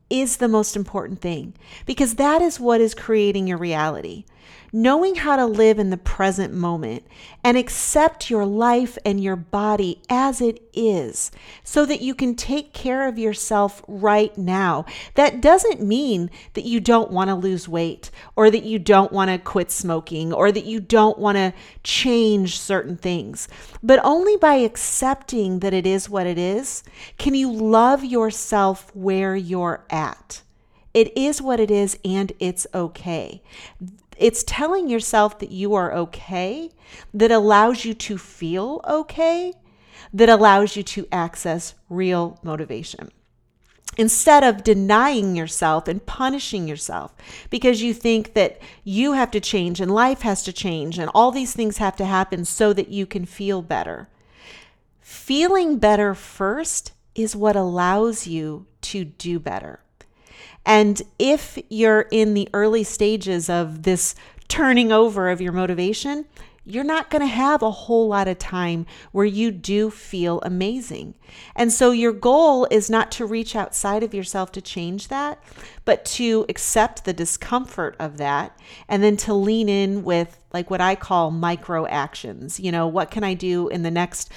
is 0.09 0.37
the 0.37 0.47
most 0.47 0.75
important 0.75 1.19
thing 1.19 1.53
because 1.85 2.15
that 2.15 2.41
is 2.41 2.59
what 2.59 2.79
is 2.79 2.95
creating 2.95 3.47
your 3.47 3.57
reality 3.57 4.23
knowing 4.75 5.13
how 5.13 5.35
to 5.35 5.45
live 5.45 5.77
in 5.77 5.91
the 5.91 5.97
present 5.97 6.51
moment 6.51 7.05
and 7.43 7.55
accept 7.55 8.31
your 8.31 8.43
life 8.43 8.97
and 9.05 9.23
your 9.23 9.35
body 9.35 10.01
as 10.09 10.41
it 10.41 10.59
is 10.73 11.29
so 11.63 11.85
that 11.85 12.01
you 12.01 12.15
can 12.15 12.35
take 12.35 12.73
care 12.73 13.07
of 13.07 13.19
yourself 13.19 13.83
right 13.87 14.35
now. 14.35 14.83
That 15.13 15.39
doesn't 15.41 15.83
mean 15.83 16.31
that 16.55 16.65
you 16.65 16.79
don't 16.79 17.11
want 17.11 17.29
to 17.29 17.35
lose 17.35 17.69
weight 17.69 18.09
or 18.35 18.49
that 18.49 18.63
you 18.63 18.79
don't 18.79 19.11
want 19.11 19.29
to 19.29 19.37
quit 19.37 19.69
smoking 19.69 20.33
or 20.33 20.51
that 20.51 20.65
you 20.65 20.79
don't 20.79 21.19
want 21.19 21.37
to 21.37 21.53
change 21.83 22.59
certain 22.59 22.97
things, 22.97 23.47
but 23.83 24.03
only 24.03 24.37
by 24.37 24.55
accepting 24.55 25.59
that 25.59 25.73
it 25.73 25.85
is 25.85 26.09
what 26.09 26.25
it 26.25 26.39
is 26.39 26.83
can 27.19 27.35
you 27.35 27.51
love 27.51 28.03
yourself 28.03 28.89
where 28.95 29.35
you're 29.35 29.85
at. 29.91 30.41
It 30.93 31.17
is 31.17 31.41
what 31.41 31.59
it 31.59 31.71
is 31.71 31.97
and 32.05 32.31
it's 32.39 32.67
okay. 32.73 33.41
It's 34.23 34.45
telling 34.47 34.87
yourself 34.87 35.37
that 35.39 35.51
you 35.51 35.73
are 35.73 35.93
okay, 35.93 36.69
that 37.13 37.29
allows 37.29 37.83
you 37.83 37.93
to 37.95 38.17
feel 38.17 38.79
okay, 38.87 39.51
that 40.13 40.29
allows 40.29 40.77
you 40.77 40.83
to 40.83 41.05
access 41.11 41.75
real 41.89 42.39
motivation. 42.41 43.11
Instead 43.97 44.45
of 44.45 44.63
denying 44.63 45.35
yourself 45.35 45.89
and 45.89 46.05
punishing 46.05 46.69
yourself 46.69 47.13
because 47.49 47.81
you 47.81 47.93
think 47.93 48.33
that 48.33 48.61
you 48.85 49.11
have 49.11 49.29
to 49.31 49.41
change 49.41 49.81
and 49.81 49.93
life 49.93 50.21
has 50.21 50.41
to 50.43 50.53
change 50.53 50.97
and 50.97 51.11
all 51.13 51.31
these 51.31 51.53
things 51.53 51.79
have 51.79 51.97
to 51.97 52.05
happen 52.05 52.45
so 52.45 52.71
that 52.71 52.87
you 52.87 53.05
can 53.05 53.25
feel 53.25 53.61
better. 53.61 54.07
Feeling 55.01 55.79
better 55.79 56.15
first 56.15 56.93
is 57.13 57.35
what 57.35 57.57
allows 57.57 58.25
you 58.25 58.67
to 58.83 59.03
do 59.03 59.37
better. 59.37 59.82
And 60.65 61.01
if 61.19 61.57
you're 61.69 62.07
in 62.11 62.33
the 62.33 62.49
early 62.53 62.83
stages 62.83 63.49
of 63.49 63.83
this 63.83 64.15
turning 64.47 64.91
over 64.91 65.29
of 65.29 65.41
your 65.41 65.51
motivation, 65.51 66.25
you're 66.65 66.83
not 66.83 67.09
going 67.09 67.21
to 67.21 67.27
have 67.27 67.61
a 67.61 67.71
whole 67.71 68.07
lot 68.07 68.27
of 68.27 68.39
time 68.39 68.85
where 69.11 69.25
you 69.25 69.51
do 69.51 69.89
feel 69.89 70.39
amazing. 70.43 71.13
And 71.55 71.71
so 71.71 71.91
your 71.91 72.13
goal 72.13 72.67
is 72.71 72.89
not 72.89 73.11
to 73.13 73.25
reach 73.25 73.55
outside 73.55 74.01
of 74.01 74.13
yourself 74.13 74.51
to 74.53 74.61
change 74.61 75.09
that, 75.09 75.43
but 75.83 76.05
to 76.05 76.45
accept 76.47 77.03
the 77.03 77.11
discomfort 77.11 77.97
of 77.99 78.17
that 78.17 78.57
and 78.87 79.03
then 79.03 79.17
to 79.17 79.33
lean 79.33 79.67
in 79.67 80.03
with 80.03 80.39
like 80.53 80.69
what 80.69 80.79
I 80.79 80.95
call 80.95 81.31
micro 81.31 81.85
actions. 81.87 82.59
You 82.59 82.71
know, 82.71 82.87
what 82.87 83.11
can 83.11 83.25
I 83.25 83.33
do 83.33 83.67
in 83.67 83.83
the 83.83 83.91
next 83.91 84.31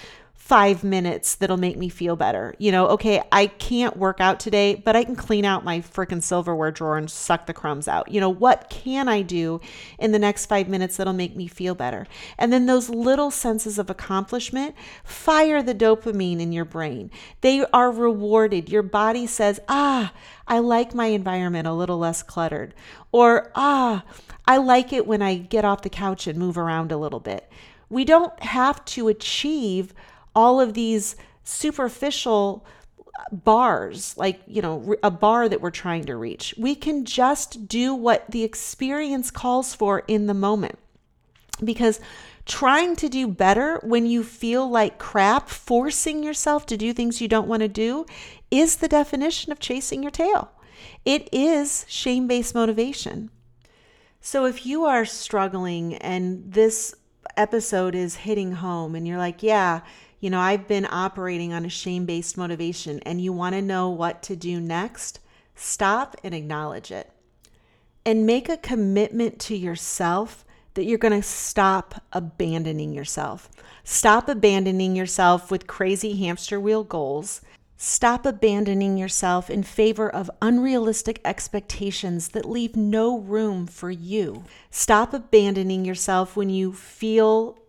five 0.47 0.85
minutes 0.85 1.35
that'll 1.35 1.57
make 1.57 1.77
me 1.77 1.89
feel 1.89 2.15
better. 2.15 2.55
You 2.59 2.71
know, 2.71 2.87
okay, 2.91 3.21
I 3.33 3.49
can't 3.49 3.97
work 3.97 4.21
out 4.21 4.39
today, 4.39 4.77
but 4.77 4.95
I 4.95 5.03
can 5.03 5.17
clean 5.17 5.45
out 5.45 5.65
my 5.65 5.81
freaking 5.81 6.23
silverware 6.23 6.71
drawer 6.71 6.97
and 6.97 7.11
suck 7.11 7.47
the 7.47 7.53
crumbs 7.53 7.89
out. 7.89 8.13
You 8.13 8.21
know, 8.21 8.31
what 8.31 8.71
can 8.71 9.09
I 9.09 9.23
do 9.23 9.61
in 9.99 10.13
the 10.13 10.21
next 10.21 10.47
five 10.47 10.69
minutes 10.69 10.97
that'll 10.97 11.13
make 11.15 11.35
me 11.35 11.49
feel 11.49 11.75
better? 11.75 12.07
And 12.39 12.53
then 12.53 12.67
those 12.67 12.89
little 12.89 13.33
senses 13.33 13.77
of 13.77 13.91
accomplishment 13.91 14.77
fire 15.03 15.65
the 15.65 15.75
dopamine 15.75 16.39
in 16.39 16.53
your 16.53 16.65
brain. 16.65 17.11
They 17.41 17.65
are 17.73 17.91
rewarded. 17.91 18.69
Your 18.69 18.85
body 18.85 19.27
says, 19.27 19.59
ah, 19.69 20.13
I 20.47 20.61
like 20.61 20.95
my 20.95 21.07
environment 21.07 21.67
a 21.67 21.73
little 21.73 21.99
less 21.99 22.23
cluttered. 22.23 22.73
Or, 23.11 23.51
ah, 23.57 24.05
I 24.47 24.59
like 24.59 24.93
it 24.93 25.09
when 25.09 25.23
I 25.23 25.39
get 25.39 25.65
off 25.65 25.83
the 25.83 25.91
couch 25.91 26.29
and 26.29 26.39
move 26.39 26.57
around 26.57 26.93
a 26.93 26.97
little 26.97 27.19
bit. 27.19 27.51
We 27.89 28.05
don't 28.05 28.41
have 28.45 28.85
to 28.85 29.09
achieve 29.09 29.93
all 30.37 30.61
of 30.61 30.75
these 30.75 31.17
superficial 31.43 32.65
bars, 33.33 34.15
like, 34.19 34.41
you 34.47 34.61
know, 34.61 34.95
a 35.03 35.11
bar 35.11 35.49
that 35.49 35.61
we're 35.61 35.71
trying 35.71 36.05
to 36.05 36.17
reach. 36.17 36.55
We 36.59 36.75
can 36.75 37.05
just 37.05 37.67
do 37.67 37.95
what 37.95 38.31
the 38.31 38.45
experience 38.45 39.31
calls 39.31 39.75
for 39.75 40.01
in 40.07 40.27
the 40.27 40.35
moment. 40.35 40.79
Because 41.65 41.99
trying 42.45 42.95
to 42.97 43.09
do 43.09 43.27
better 43.27 43.81
when 43.83 44.05
you 44.05 44.23
feel 44.23 44.69
like 44.69 44.99
crap, 44.99 45.49
forcing 45.49 46.23
yourself 46.23 46.67
to 46.67 46.77
do 46.77 46.93
things 46.93 47.21
you 47.21 47.29
don't 47.29 47.49
want 47.49 47.63
to 47.63 47.69
do, 47.69 48.05
is 48.51 48.77
the 48.77 48.89
definition 48.89 49.51
of 49.51 49.59
chasing 49.59 50.03
your 50.03 50.13
tail. 50.13 50.53
It 51.05 51.29
is 51.33 51.87
shame 51.89 52.27
based 52.27 52.55
motivation. 52.55 53.31
So 54.21 54.45
if 54.45 54.67
you 54.67 54.85
are 54.85 55.07
struggling 55.07 55.95
and 55.95 56.53
this 56.53 56.95
episode 57.37 57.95
is 57.95 58.17
hitting 58.17 58.53
home 58.53 58.95
and 58.95 59.07
you're 59.07 59.19
like, 59.19 59.43
yeah, 59.43 59.81
you 60.27 60.31
know, 60.31 60.41
I've 60.41 60.67
been 60.67 60.89
operating 60.91 61.53
on 61.53 61.65
a 61.65 61.69
shame 61.69 62.05
based 62.05 62.37
motivation 62.37 62.99
and 63.07 63.21
you 63.21 63.33
want 63.33 63.55
to 63.55 63.63
know 63.63 63.91
what 63.91 64.25
to 64.25 64.35
do 64.35 64.61
next, 64.61 65.21
stop 65.55 66.17
and 66.25 66.35
acknowledge 66.35 66.91
it. 66.91 67.13
And 68.05 68.27
make 68.27 68.49
a 68.49 68.57
commitment 68.57 69.39
to 69.43 69.57
yourself 69.57 70.45
that 70.75 70.83
you're 70.83 70.99
going 70.99 71.13
to 71.13 71.23
stop 71.23 72.03
abandoning 72.13 72.93
yourself. 72.93 73.49
Stop 73.85 74.29
abandoning 74.29 74.97
yourself 74.97 75.49
with 75.49 75.69
crazy 75.69 76.17
hamster 76.17 76.59
wheel 76.59 76.83
goals. 76.83 77.41
Stop 77.77 78.27
abandoning 78.27 78.99
yourself 78.99 79.49
in 79.49 79.63
favor 79.63 80.11
of 80.11 80.29
unrealistic 80.43 81.21
expectations 81.25 82.31
that 82.31 82.51
leave 82.51 82.75
no 82.75 83.17
room 83.17 83.65
for 83.69 83.93
you. 83.93 84.43
Stop 84.73 85.15
abandoning 85.15 85.85
yourself 85.85 86.35
when 86.35 86.51
you 86.51 86.73
feel 86.73 87.61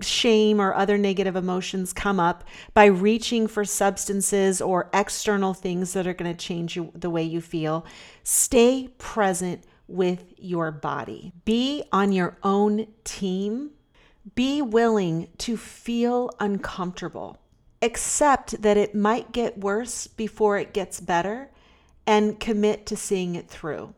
shame 0.00 0.60
or 0.60 0.74
other 0.74 0.98
negative 0.98 1.36
emotions 1.36 1.92
come 1.92 2.20
up 2.20 2.44
by 2.74 2.86
reaching 2.86 3.46
for 3.46 3.64
substances 3.64 4.60
or 4.60 4.90
external 4.92 5.54
things 5.54 5.92
that 5.92 6.06
are 6.06 6.14
going 6.14 6.34
to 6.34 6.38
change 6.38 6.76
you, 6.76 6.92
the 6.94 7.10
way 7.10 7.22
you 7.22 7.40
feel. 7.40 7.84
Stay 8.22 8.88
present 8.98 9.64
with 9.88 10.32
your 10.38 10.70
body. 10.70 11.32
Be 11.44 11.84
on 11.92 12.12
your 12.12 12.36
own 12.42 12.86
team. 13.04 13.70
Be 14.34 14.62
willing 14.62 15.28
to 15.38 15.56
feel 15.56 16.30
uncomfortable. 16.40 17.38
Accept 17.82 18.62
that 18.62 18.76
it 18.76 18.94
might 18.94 19.32
get 19.32 19.58
worse 19.58 20.06
before 20.06 20.58
it 20.58 20.72
gets 20.72 21.00
better 21.00 21.50
and 22.06 22.38
commit 22.38 22.86
to 22.86 22.96
seeing 22.96 23.34
it 23.34 23.48
through. 23.48 23.94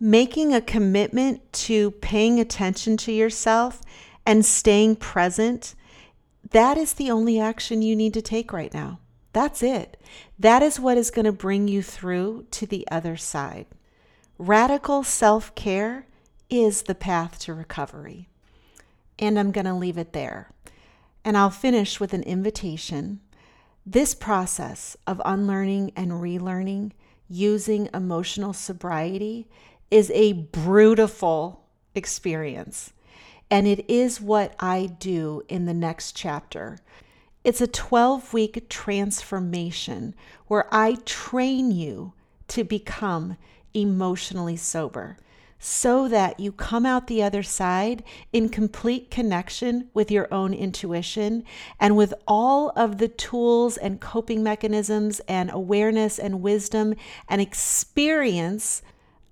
Making 0.00 0.52
a 0.52 0.60
commitment 0.60 1.52
to 1.52 1.92
paying 1.92 2.40
attention 2.40 2.96
to 2.98 3.12
yourself 3.12 3.80
and 4.26 4.44
staying 4.44 4.96
present, 4.96 5.74
that 6.50 6.76
is 6.76 6.94
the 6.94 7.10
only 7.10 7.40
action 7.40 7.82
you 7.82 7.96
need 7.96 8.14
to 8.14 8.22
take 8.22 8.52
right 8.52 8.72
now. 8.72 8.98
That's 9.32 9.62
it. 9.62 9.96
That 10.38 10.62
is 10.62 10.78
what 10.78 10.98
is 10.98 11.10
going 11.10 11.24
to 11.24 11.32
bring 11.32 11.68
you 11.68 11.82
through 11.82 12.46
to 12.50 12.66
the 12.66 12.86
other 12.90 13.16
side. 13.16 13.66
Radical 14.38 15.02
self 15.02 15.54
care 15.54 16.06
is 16.50 16.82
the 16.82 16.94
path 16.94 17.38
to 17.40 17.54
recovery. 17.54 18.28
And 19.18 19.38
I'm 19.38 19.52
going 19.52 19.66
to 19.66 19.74
leave 19.74 19.98
it 19.98 20.12
there. 20.12 20.50
And 21.24 21.36
I'll 21.36 21.50
finish 21.50 22.00
with 22.00 22.12
an 22.12 22.22
invitation. 22.24 23.20
This 23.86 24.14
process 24.14 24.96
of 25.06 25.22
unlearning 25.24 25.92
and 25.96 26.12
relearning 26.12 26.92
using 27.28 27.88
emotional 27.94 28.52
sobriety 28.52 29.48
is 29.90 30.10
a 30.14 30.32
brutal 30.32 31.64
experience 31.94 32.92
and 33.52 33.68
it 33.68 33.84
is 33.86 34.18
what 34.18 34.54
I 34.58 34.86
do 34.86 35.42
in 35.46 35.66
the 35.66 35.74
next 35.74 36.16
chapter. 36.16 36.78
It's 37.44 37.60
a 37.60 37.66
12 37.66 38.32
week 38.32 38.66
transformation 38.70 40.14
where 40.46 40.66
I 40.74 40.96
train 41.04 41.70
you 41.70 42.14
to 42.48 42.64
become 42.64 43.36
emotionally 43.74 44.56
sober 44.56 45.18
so 45.58 46.08
that 46.08 46.40
you 46.40 46.50
come 46.50 46.86
out 46.86 47.08
the 47.08 47.22
other 47.22 47.42
side 47.42 48.02
in 48.32 48.48
complete 48.48 49.10
connection 49.10 49.90
with 49.92 50.10
your 50.10 50.32
own 50.32 50.54
intuition 50.54 51.44
and 51.78 51.94
with 51.94 52.14
all 52.26 52.70
of 52.74 52.96
the 52.96 53.08
tools 53.08 53.76
and 53.76 54.00
coping 54.00 54.42
mechanisms 54.42 55.20
and 55.28 55.50
awareness 55.52 56.18
and 56.18 56.40
wisdom 56.40 56.94
and 57.28 57.42
experience 57.42 58.80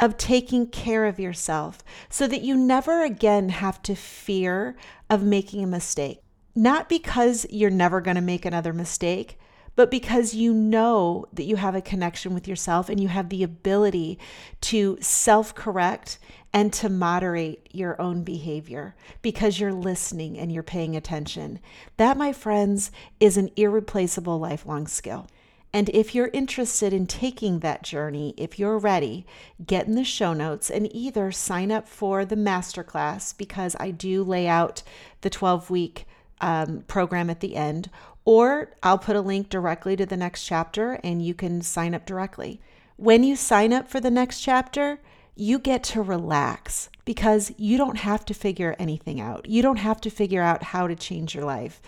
of 0.01 0.17
taking 0.17 0.67
care 0.67 1.07
of 1.07 1.21
yourself 1.21 1.85
so 2.09 2.27
that 2.27 2.43
you 2.43 2.57
never 2.57 3.05
again 3.05 3.51
have 3.51 3.83
to 3.83 3.95
fear 3.95 4.77
of 5.09 5.23
making 5.23 5.63
a 5.63 5.69
mistake. 5.69 6.21
Not 6.57 6.89
because 6.89 7.47
you're 7.51 7.71
never 7.71 8.01
going 8.01 8.17
to 8.17 8.21
make 8.23 8.45
another 8.45 8.73
mistake, 8.73 9.39
but 9.77 9.91
because 9.91 10.35
you 10.35 10.53
know 10.53 11.27
that 11.33 11.45
you 11.45 11.57
have 11.57 11.75
a 11.75 11.81
connection 11.81 12.35
with 12.35 12.49
yourself 12.49 12.89
and 12.89 12.99
you 12.99 13.09
have 13.09 13.29
the 13.29 13.43
ability 13.43 14.19
to 14.63 14.99
self 15.01 15.55
correct 15.55 16.19
and 16.53 16.73
to 16.73 16.89
moderate 16.89 17.69
your 17.71 18.01
own 18.01 18.25
behavior 18.25 18.97
because 19.23 19.61
you're 19.61 19.73
listening 19.73 20.37
and 20.39 20.51
you're 20.51 20.63
paying 20.63 20.97
attention. 20.97 21.61
That, 21.97 22.17
my 22.17 22.33
friends, 22.33 22.91
is 23.21 23.37
an 23.37 23.51
irreplaceable 23.57 24.39
lifelong 24.39 24.89
skill. 24.89 25.29
And 25.73 25.89
if 25.91 26.14
you're 26.14 26.31
interested 26.33 26.93
in 26.93 27.07
taking 27.07 27.61
that 27.61 27.83
journey, 27.83 28.35
if 28.37 28.59
you're 28.59 28.79
ready, 28.79 29.25
get 29.64 29.87
in 29.87 29.95
the 29.95 30.05
show 30.05 30.33
notes 30.33 30.68
and 30.68 30.93
either 30.95 31.31
sign 31.31 31.71
up 31.71 31.89
for 31.89 32.25
the 32.25 32.37
masterclass 32.37 33.37
because 33.37 33.77
I 33.79 33.93
do 33.93 34.25
lay 34.25 34.49
out 34.49 34.83
the 35.21 35.31
12 35.31 35.71
week 35.71 36.07
um, 36.41 36.85
program 36.89 37.31
at 37.31 37.41
the 37.41 37.55
end, 37.55 37.89
or 38.25 38.73
I'll 38.83 38.99
put 38.99 39.16
a 39.16 39.21
link 39.21 39.49
directly 39.49 39.95
to 39.97 40.07
the 40.07 40.16
next 40.16 40.45
chapter 40.45 40.99
and 41.05 41.25
you 41.25 41.35
can 41.35 41.62
sign 41.62 41.95
up 41.95 42.05
directly. 42.05 42.61
When 42.97 43.23
you 43.23 43.37
sign 43.37 43.73
up 43.73 43.89
for 43.89 44.01
the 44.01 44.11
next 44.11 44.41
chapter, 44.41 45.01
you 45.37 45.59
get 45.59 45.85
to 45.85 46.03
relax 46.03 46.89
because 47.05 47.53
you 47.57 47.77
don't 47.77 47.99
have 47.99 48.25
to 48.27 48.35
figure 48.35 48.77
anything 48.79 49.21
out. 49.21 49.47
You 49.47 49.63
don't 49.63 49.79
have 49.79 50.01
to 50.03 50.11
figure 50.11 50.43
out 50.43 50.63
how 50.63 50.87
to 50.87 50.95
change 50.95 51.35
your 51.35 51.45
life. 51.45 51.81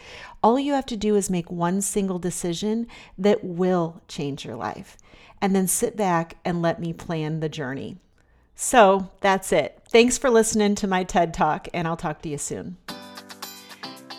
All 0.42 0.58
you 0.58 0.72
have 0.72 0.86
to 0.86 0.96
do 0.96 1.16
is 1.16 1.30
make 1.30 1.50
one 1.50 1.80
single 1.80 2.18
decision 2.18 2.86
that 3.18 3.44
will 3.44 4.02
change 4.08 4.44
your 4.44 4.56
life, 4.56 4.96
and 5.40 5.54
then 5.54 5.66
sit 5.66 5.96
back 5.96 6.36
and 6.44 6.62
let 6.62 6.80
me 6.80 6.92
plan 6.92 7.40
the 7.40 7.48
journey. 7.48 7.96
So 8.54 9.10
that's 9.20 9.52
it. 9.52 9.80
Thanks 9.88 10.18
for 10.18 10.30
listening 10.30 10.74
to 10.76 10.86
my 10.86 11.04
TED 11.04 11.34
Talk, 11.34 11.68
and 11.74 11.88
I'll 11.88 11.96
talk 11.96 12.22
to 12.22 12.28
you 12.28 12.38
soon. 12.38 12.76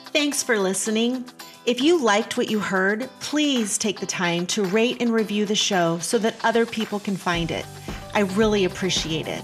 Thanks 0.08 0.44
for 0.44 0.60
listening. 0.60 1.26
If 1.66 1.82
you 1.82 1.98
liked 1.98 2.38
what 2.38 2.52
you 2.52 2.60
heard, 2.60 3.10
please 3.22 3.78
take 3.78 4.00
the 4.00 4.06
time 4.06 4.46
to 4.48 4.66
rate 4.66 5.02
and 5.02 5.14
review 5.14 5.46
the 5.46 5.56
show 5.56 5.98
so 6.00 6.18
that 6.18 6.36
other 6.44 6.66
people 6.66 7.00
can 7.00 7.16
find 7.16 7.52
it. 7.52 7.66
I 8.14 8.22
really 8.22 8.66
appreciate 8.66 9.28
it. 9.28 9.44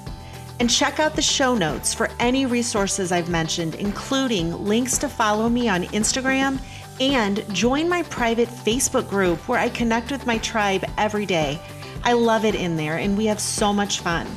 And 0.60 0.70
check 0.70 1.00
out 1.00 1.16
the 1.16 1.22
show 1.22 1.56
notes 1.56 1.94
for 1.94 2.10
any 2.20 2.46
resources 2.46 3.12
I've 3.12 3.30
mentioned, 3.30 3.76
including 3.76 4.66
links 4.66 4.98
to 4.98 5.08
follow 5.08 5.48
me 5.48 5.70
on 5.70 5.84
Instagram 5.86 6.60
and 7.00 7.46
join 7.54 7.88
my 7.88 8.04
private 8.04 8.50
Facebook 8.50 9.10
group 9.10 9.48
where 9.48 9.60
I 9.60 9.70
connect 9.70 10.12
with 10.12 10.26
my 10.26 10.38
tribe 10.40 10.84
every 10.98 11.26
day. 11.26 11.60
I 12.04 12.14
love 12.14 12.44
it 12.44 12.56
in 12.56 12.76
there 12.76 12.98
and 12.98 13.18
we 13.18 13.26
have 13.28 13.40
so 13.40 13.72
much 13.72 14.00
fun. 14.00 14.28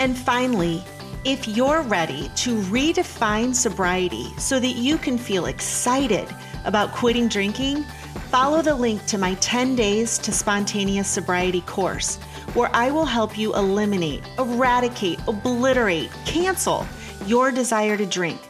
And 0.00 0.16
finally, 0.16 0.82
if 1.24 1.48
you're 1.48 1.82
ready 1.82 2.30
to 2.36 2.56
redefine 2.62 3.54
sobriety 3.54 4.26
so 4.38 4.60
that 4.60 4.76
you 4.76 4.98
can 4.98 5.16
feel 5.16 5.46
excited 5.46 6.28
about 6.64 6.92
quitting 6.92 7.28
drinking, 7.28 7.84
follow 8.30 8.62
the 8.62 8.74
link 8.74 9.04
to 9.06 9.18
my 9.18 9.34
10 9.34 9.76
Days 9.76 10.18
to 10.18 10.32
Spontaneous 10.32 11.08
Sobriety 11.08 11.62
course, 11.62 12.18
where 12.54 12.70
I 12.72 12.90
will 12.90 13.04
help 13.04 13.36
you 13.36 13.54
eliminate, 13.54 14.22
eradicate, 14.38 15.20
obliterate, 15.28 16.10
cancel 16.24 16.86
your 17.26 17.50
desire 17.50 17.96
to 17.96 18.06
drink. 18.06 18.40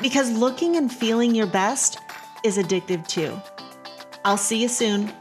Because 0.00 0.30
looking 0.30 0.76
and 0.76 0.92
feeling 0.92 1.34
your 1.34 1.46
best 1.46 1.98
is 2.44 2.56
addictive 2.56 3.06
too. 3.06 3.40
I'll 4.24 4.36
see 4.36 4.60
you 4.62 4.68
soon. 4.68 5.12